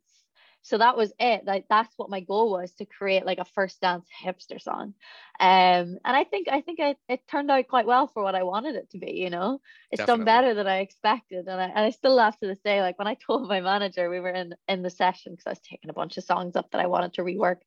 So 0.63 0.77
that 0.77 0.95
was 0.95 1.11
it. 1.19 1.43
Like 1.45 1.65
that's 1.69 1.93
what 1.97 2.09
my 2.09 2.19
goal 2.19 2.51
was 2.51 2.71
to 2.73 2.85
create 2.85 3.25
like 3.25 3.39
a 3.39 3.45
first 3.45 3.81
dance 3.81 4.07
hipster 4.23 4.61
song. 4.61 4.93
Um, 5.39 5.97
and 6.05 6.15
I 6.15 6.23
think 6.23 6.47
I 6.49 6.61
think 6.61 6.79
it, 6.79 6.97
it 7.09 7.27
turned 7.27 7.49
out 7.49 7.67
quite 7.67 7.87
well 7.87 8.07
for 8.07 8.21
what 8.21 8.35
I 8.35 8.43
wanted 8.43 8.75
it 8.75 8.91
to 8.91 8.99
be, 8.99 9.13
you 9.13 9.29
know. 9.29 9.59
It's 9.91 9.99
Definitely. 9.99 10.19
done 10.19 10.25
better 10.25 10.53
than 10.53 10.67
I 10.67 10.79
expected. 10.79 11.47
And 11.47 11.59
I, 11.59 11.65
and 11.65 11.79
I 11.79 11.89
still 11.89 12.13
laugh 12.13 12.39
to 12.39 12.47
this 12.47 12.59
day. 12.59 12.81
Like 12.81 12.99
when 12.99 13.07
I 13.07 13.15
told 13.25 13.47
my 13.47 13.61
manager 13.61 14.09
we 14.09 14.19
were 14.19 14.29
in 14.29 14.53
in 14.67 14.83
the 14.83 14.89
session 14.89 15.33
because 15.33 15.47
I 15.47 15.51
was 15.51 15.59
taking 15.59 15.89
a 15.89 15.93
bunch 15.93 16.17
of 16.17 16.23
songs 16.23 16.55
up 16.55 16.71
that 16.71 16.81
I 16.81 16.87
wanted 16.87 17.13
to 17.15 17.23
rework. 17.23 17.57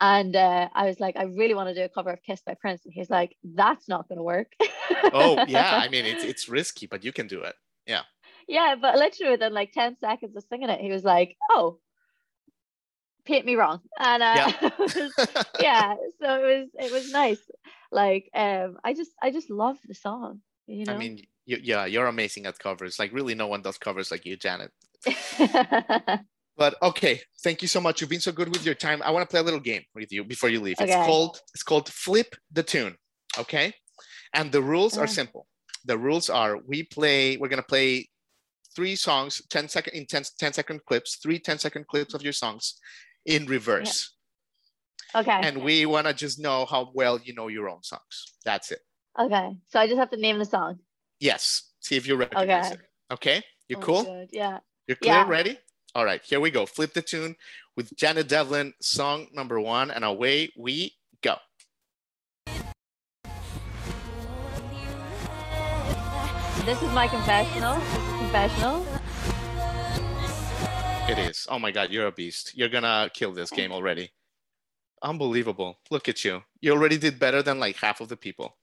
And 0.00 0.36
uh, 0.36 0.68
I 0.72 0.86
was 0.86 1.00
like, 1.00 1.16
I 1.16 1.24
really 1.24 1.54
want 1.54 1.70
to 1.70 1.74
do 1.74 1.82
a 1.82 1.88
cover 1.88 2.10
of 2.10 2.22
Kiss 2.22 2.40
by 2.46 2.54
Prince. 2.54 2.82
And 2.84 2.94
he's 2.94 3.10
like, 3.10 3.36
that's 3.42 3.88
not 3.88 4.08
going 4.08 4.18
to 4.18 4.22
work. 4.22 4.52
oh, 5.12 5.44
yeah. 5.48 5.80
I 5.82 5.88
mean, 5.90 6.04
it's, 6.04 6.22
it's 6.22 6.48
risky, 6.48 6.86
but 6.86 7.04
you 7.04 7.12
can 7.12 7.26
do 7.26 7.42
it. 7.42 7.56
Yeah. 7.84 8.02
Yeah. 8.46 8.76
But 8.80 8.96
literally 8.96 9.32
within 9.32 9.52
like 9.52 9.72
10 9.72 9.96
seconds 9.98 10.36
of 10.36 10.44
singing 10.48 10.68
it, 10.68 10.80
he 10.80 10.92
was 10.92 11.02
like, 11.02 11.36
oh, 11.50 11.80
paint 13.28 13.44
me 13.46 13.54
wrong. 13.54 13.80
And 13.98 14.22
uh, 14.22 14.52
yeah. 14.60 14.70
yeah. 15.60 15.94
So 16.20 16.44
it 16.44 16.58
was, 16.58 16.68
it 16.86 16.92
was 16.92 17.12
nice. 17.12 17.38
Like, 17.92 18.28
um, 18.34 18.78
I 18.82 18.94
just, 18.94 19.12
I 19.22 19.30
just 19.30 19.50
love 19.50 19.76
the 19.86 19.94
song. 19.94 20.40
You 20.66 20.86
know? 20.86 20.94
I 20.94 20.98
mean, 20.98 21.20
you, 21.46 21.58
yeah, 21.62 21.84
you're 21.84 22.06
amazing 22.06 22.46
at 22.46 22.58
covers. 22.58 22.98
Like, 22.98 23.12
really, 23.12 23.34
no 23.34 23.46
one 23.46 23.62
does 23.62 23.78
covers 23.78 24.10
like 24.10 24.24
you, 24.26 24.36
Janet. 24.36 24.72
But 26.58 26.74
okay, 26.82 27.20
thank 27.44 27.62
you 27.62 27.68
so 27.68 27.80
much. 27.80 28.00
You've 28.00 28.10
been 28.10 28.18
so 28.18 28.32
good 28.32 28.48
with 28.48 28.66
your 28.66 28.74
time. 28.74 29.00
I 29.04 29.12
want 29.12 29.22
to 29.22 29.32
play 29.32 29.38
a 29.38 29.44
little 29.44 29.60
game 29.60 29.84
with 29.94 30.10
you 30.10 30.24
before 30.24 30.48
you 30.48 30.60
leave. 30.60 30.74
Okay. 30.80 30.90
It's 30.92 31.06
called 31.06 31.40
it's 31.54 31.62
called 31.62 31.88
Flip 31.88 32.34
the 32.50 32.64
Tune. 32.64 32.96
Okay, 33.38 33.72
and 34.34 34.50
the 34.50 34.60
rules 34.60 34.98
are 34.98 35.06
simple. 35.06 35.46
The 35.84 35.96
rules 35.96 36.28
are 36.28 36.58
we 36.66 36.82
play. 36.82 37.36
We're 37.36 37.46
gonna 37.46 37.62
play 37.62 38.08
three 38.74 38.96
songs, 38.96 39.40
10 39.50 39.68
second 39.68 39.94
in 39.94 40.06
10, 40.06 40.24
10 40.36 40.52
second 40.52 40.80
clips, 40.84 41.18
three 41.22 41.38
10 41.38 41.58
second 41.58 41.86
clips 41.86 42.12
of 42.12 42.22
your 42.22 42.32
songs 42.32 42.74
in 43.28 43.46
reverse. 43.46 44.12
Yeah. 45.14 45.20
Okay. 45.20 45.40
And 45.42 45.62
we 45.62 45.86
want 45.86 46.06
to 46.06 46.12
just 46.12 46.38
know 46.38 46.66
how 46.66 46.90
well 46.94 47.18
you 47.22 47.34
know 47.34 47.48
your 47.48 47.68
own 47.68 47.82
songs. 47.82 48.34
That's 48.44 48.72
it. 48.72 48.80
Okay. 49.18 49.56
So 49.68 49.78
I 49.78 49.86
just 49.86 49.98
have 49.98 50.10
to 50.10 50.16
name 50.16 50.38
the 50.38 50.44
song. 50.44 50.80
Yes. 51.20 51.70
See 51.80 51.96
if 51.96 52.06
you 52.06 52.16
recognize 52.16 52.66
okay. 52.66 52.74
it. 52.74 52.80
Okay. 53.12 53.42
You 53.68 53.76
oh, 53.76 53.80
cool? 53.80 54.04
Good. 54.04 54.30
Yeah. 54.32 54.58
You're 54.86 54.96
clear? 54.96 55.14
Yeah. 55.14 55.28
Ready? 55.28 55.58
All 55.94 56.04
right, 56.04 56.22
here 56.22 56.38
we 56.38 56.50
go. 56.50 56.66
Flip 56.66 56.92
the 56.92 57.02
tune 57.02 57.34
with 57.76 57.96
Janet 57.96 58.28
Devlin, 58.28 58.74
song 58.80 59.26
number 59.32 59.58
one, 59.58 59.90
and 59.90 60.04
away 60.04 60.52
we 60.56 60.94
go. 61.22 61.36
This 66.64 66.82
is 66.82 66.92
my 66.92 67.08
confessional. 67.08 67.74
Is 67.74 68.18
confessional. 68.20 68.86
It 71.08 71.18
is. 71.18 71.46
Oh 71.50 71.58
my 71.58 71.70
God, 71.70 71.90
you're 71.90 72.06
a 72.06 72.12
beast. 72.12 72.52
You're 72.54 72.68
gonna 72.68 73.10
kill 73.14 73.32
this 73.32 73.50
game 73.50 73.72
already. 73.72 74.10
Unbelievable. 75.02 75.78
Look 75.90 76.08
at 76.08 76.24
you. 76.24 76.42
You 76.60 76.72
already 76.72 76.98
did 76.98 77.18
better 77.18 77.42
than 77.42 77.58
like 77.58 77.76
half 77.76 78.00
of 78.00 78.08
the 78.08 78.16
people. 78.16 78.56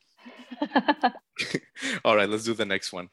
All 2.06 2.16
right, 2.16 2.30
let's 2.30 2.44
do 2.44 2.54
the 2.54 2.66
next 2.66 2.94
one. 2.94 3.10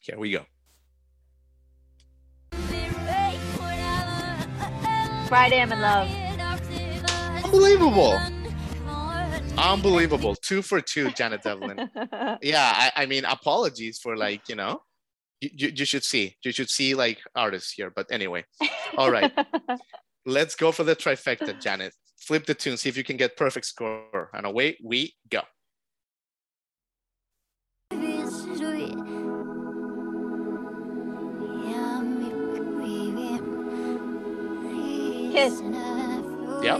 Here 0.00 0.18
we 0.18 0.32
go. 0.32 0.44
Friday 5.28 5.60
I'm 5.60 5.70
in 5.70 5.80
love. 5.80 6.08
Unbelievable. 7.44 8.18
Unbelievable. 9.56 10.34
Two 10.34 10.62
for 10.62 10.80
two, 10.80 11.12
Janet 11.12 11.42
Devlin. 11.42 11.88
yeah, 12.42 12.72
I, 12.74 12.92
I 12.96 13.06
mean, 13.06 13.24
apologies 13.24 13.98
for 13.98 14.16
like, 14.16 14.48
you 14.48 14.56
know, 14.56 14.82
you, 15.40 15.50
you, 15.52 15.72
you 15.74 15.84
should 15.84 16.04
see. 16.04 16.36
You 16.44 16.52
should 16.52 16.70
see 16.70 16.94
like 16.94 17.20
artists 17.34 17.72
here. 17.72 17.90
But 17.94 18.06
anyway, 18.10 18.44
all 18.96 19.10
right. 19.10 19.32
Let's 20.26 20.54
go 20.54 20.72
for 20.72 20.84
the 20.84 20.94
trifecta, 20.94 21.60
Janet. 21.60 21.94
Flip 22.18 22.44
the 22.44 22.54
tune, 22.54 22.76
see 22.76 22.88
if 22.88 22.96
you 22.96 23.04
can 23.04 23.16
get 23.16 23.36
perfect 23.36 23.66
score. 23.66 24.30
And 24.34 24.46
away 24.46 24.76
we 24.84 25.14
go. 25.30 25.40
Kiss. 35.32 35.62
Yep. 36.62 36.78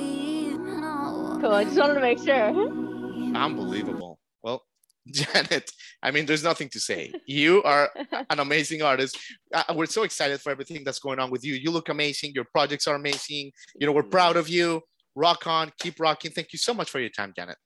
Cool. 1.41 1.53
I 1.53 1.65
just 1.65 1.79
wanted 1.79 1.95
to 1.95 2.01
make 2.01 2.19
sure. 2.19 3.35
Unbelievable. 3.35 4.19
Well, 4.43 4.63
Janet, 5.07 5.73
I 6.03 6.11
mean, 6.11 6.27
there's 6.27 6.43
nothing 6.43 6.69
to 6.71 6.81
say. 6.81 7.13
You 7.27 7.63
are 7.63 7.91
an 8.31 8.41
amazing 8.41 8.83
artist. 8.83 9.19
Uh, 9.53 9.63
we're 9.75 9.87
so 9.87 10.03
excited 10.03 10.41
for 10.41 10.51
everything 10.51 10.83
that's 10.85 10.99
going 10.99 11.19
on 11.19 11.31
with 11.31 11.45
you. 11.45 11.55
You 11.55 11.71
look 11.71 11.89
amazing. 11.89 12.33
Your 12.35 12.45
projects 12.45 12.87
are 12.87 12.95
amazing. 12.95 13.53
You 13.79 13.87
know, 13.87 13.93
we're 13.93 14.03
proud 14.03 14.37
of 14.37 14.49
you. 14.49 14.81
Rock 15.15 15.47
on, 15.47 15.73
keep 15.79 16.01
rocking. 16.01 16.31
Thank 16.31 16.53
you 16.53 16.59
so 16.59 16.73
much 16.73 16.91
for 16.91 17.01
your 17.01 17.11
time, 17.11 17.33
Janet. 17.37 17.57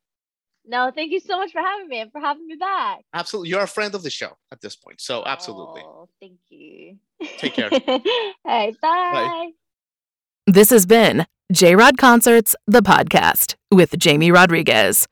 No, 0.66 0.90
thank 0.94 1.12
you 1.12 1.20
so 1.20 1.36
much 1.36 1.52
for 1.52 1.60
having 1.60 1.88
me 1.88 2.00
and 2.00 2.10
for 2.10 2.20
having 2.20 2.46
me 2.46 2.56
back. 2.56 3.00
Absolutely. 3.12 3.50
You're 3.50 3.62
a 3.62 3.68
friend 3.68 3.94
of 3.94 4.02
the 4.02 4.10
show 4.10 4.30
at 4.50 4.60
this 4.62 4.76
point. 4.76 5.00
So, 5.00 5.22
absolutely. 5.26 5.82
Oh, 5.84 6.08
thank 6.20 6.38
you. 6.48 6.96
Take 7.38 7.54
care. 7.54 7.68
hey, 7.70 7.84
bye. 8.44 8.72
bye. 8.80 9.50
This 10.46 10.70
has 10.70 10.86
been 10.86 11.26
J 11.52 11.76
Rod 11.76 11.98
Concerts, 11.98 12.56
the 12.66 12.80
podcast 12.80 13.56
with 13.70 13.98
Jamie 13.98 14.30
Rodriguez. 14.30 15.06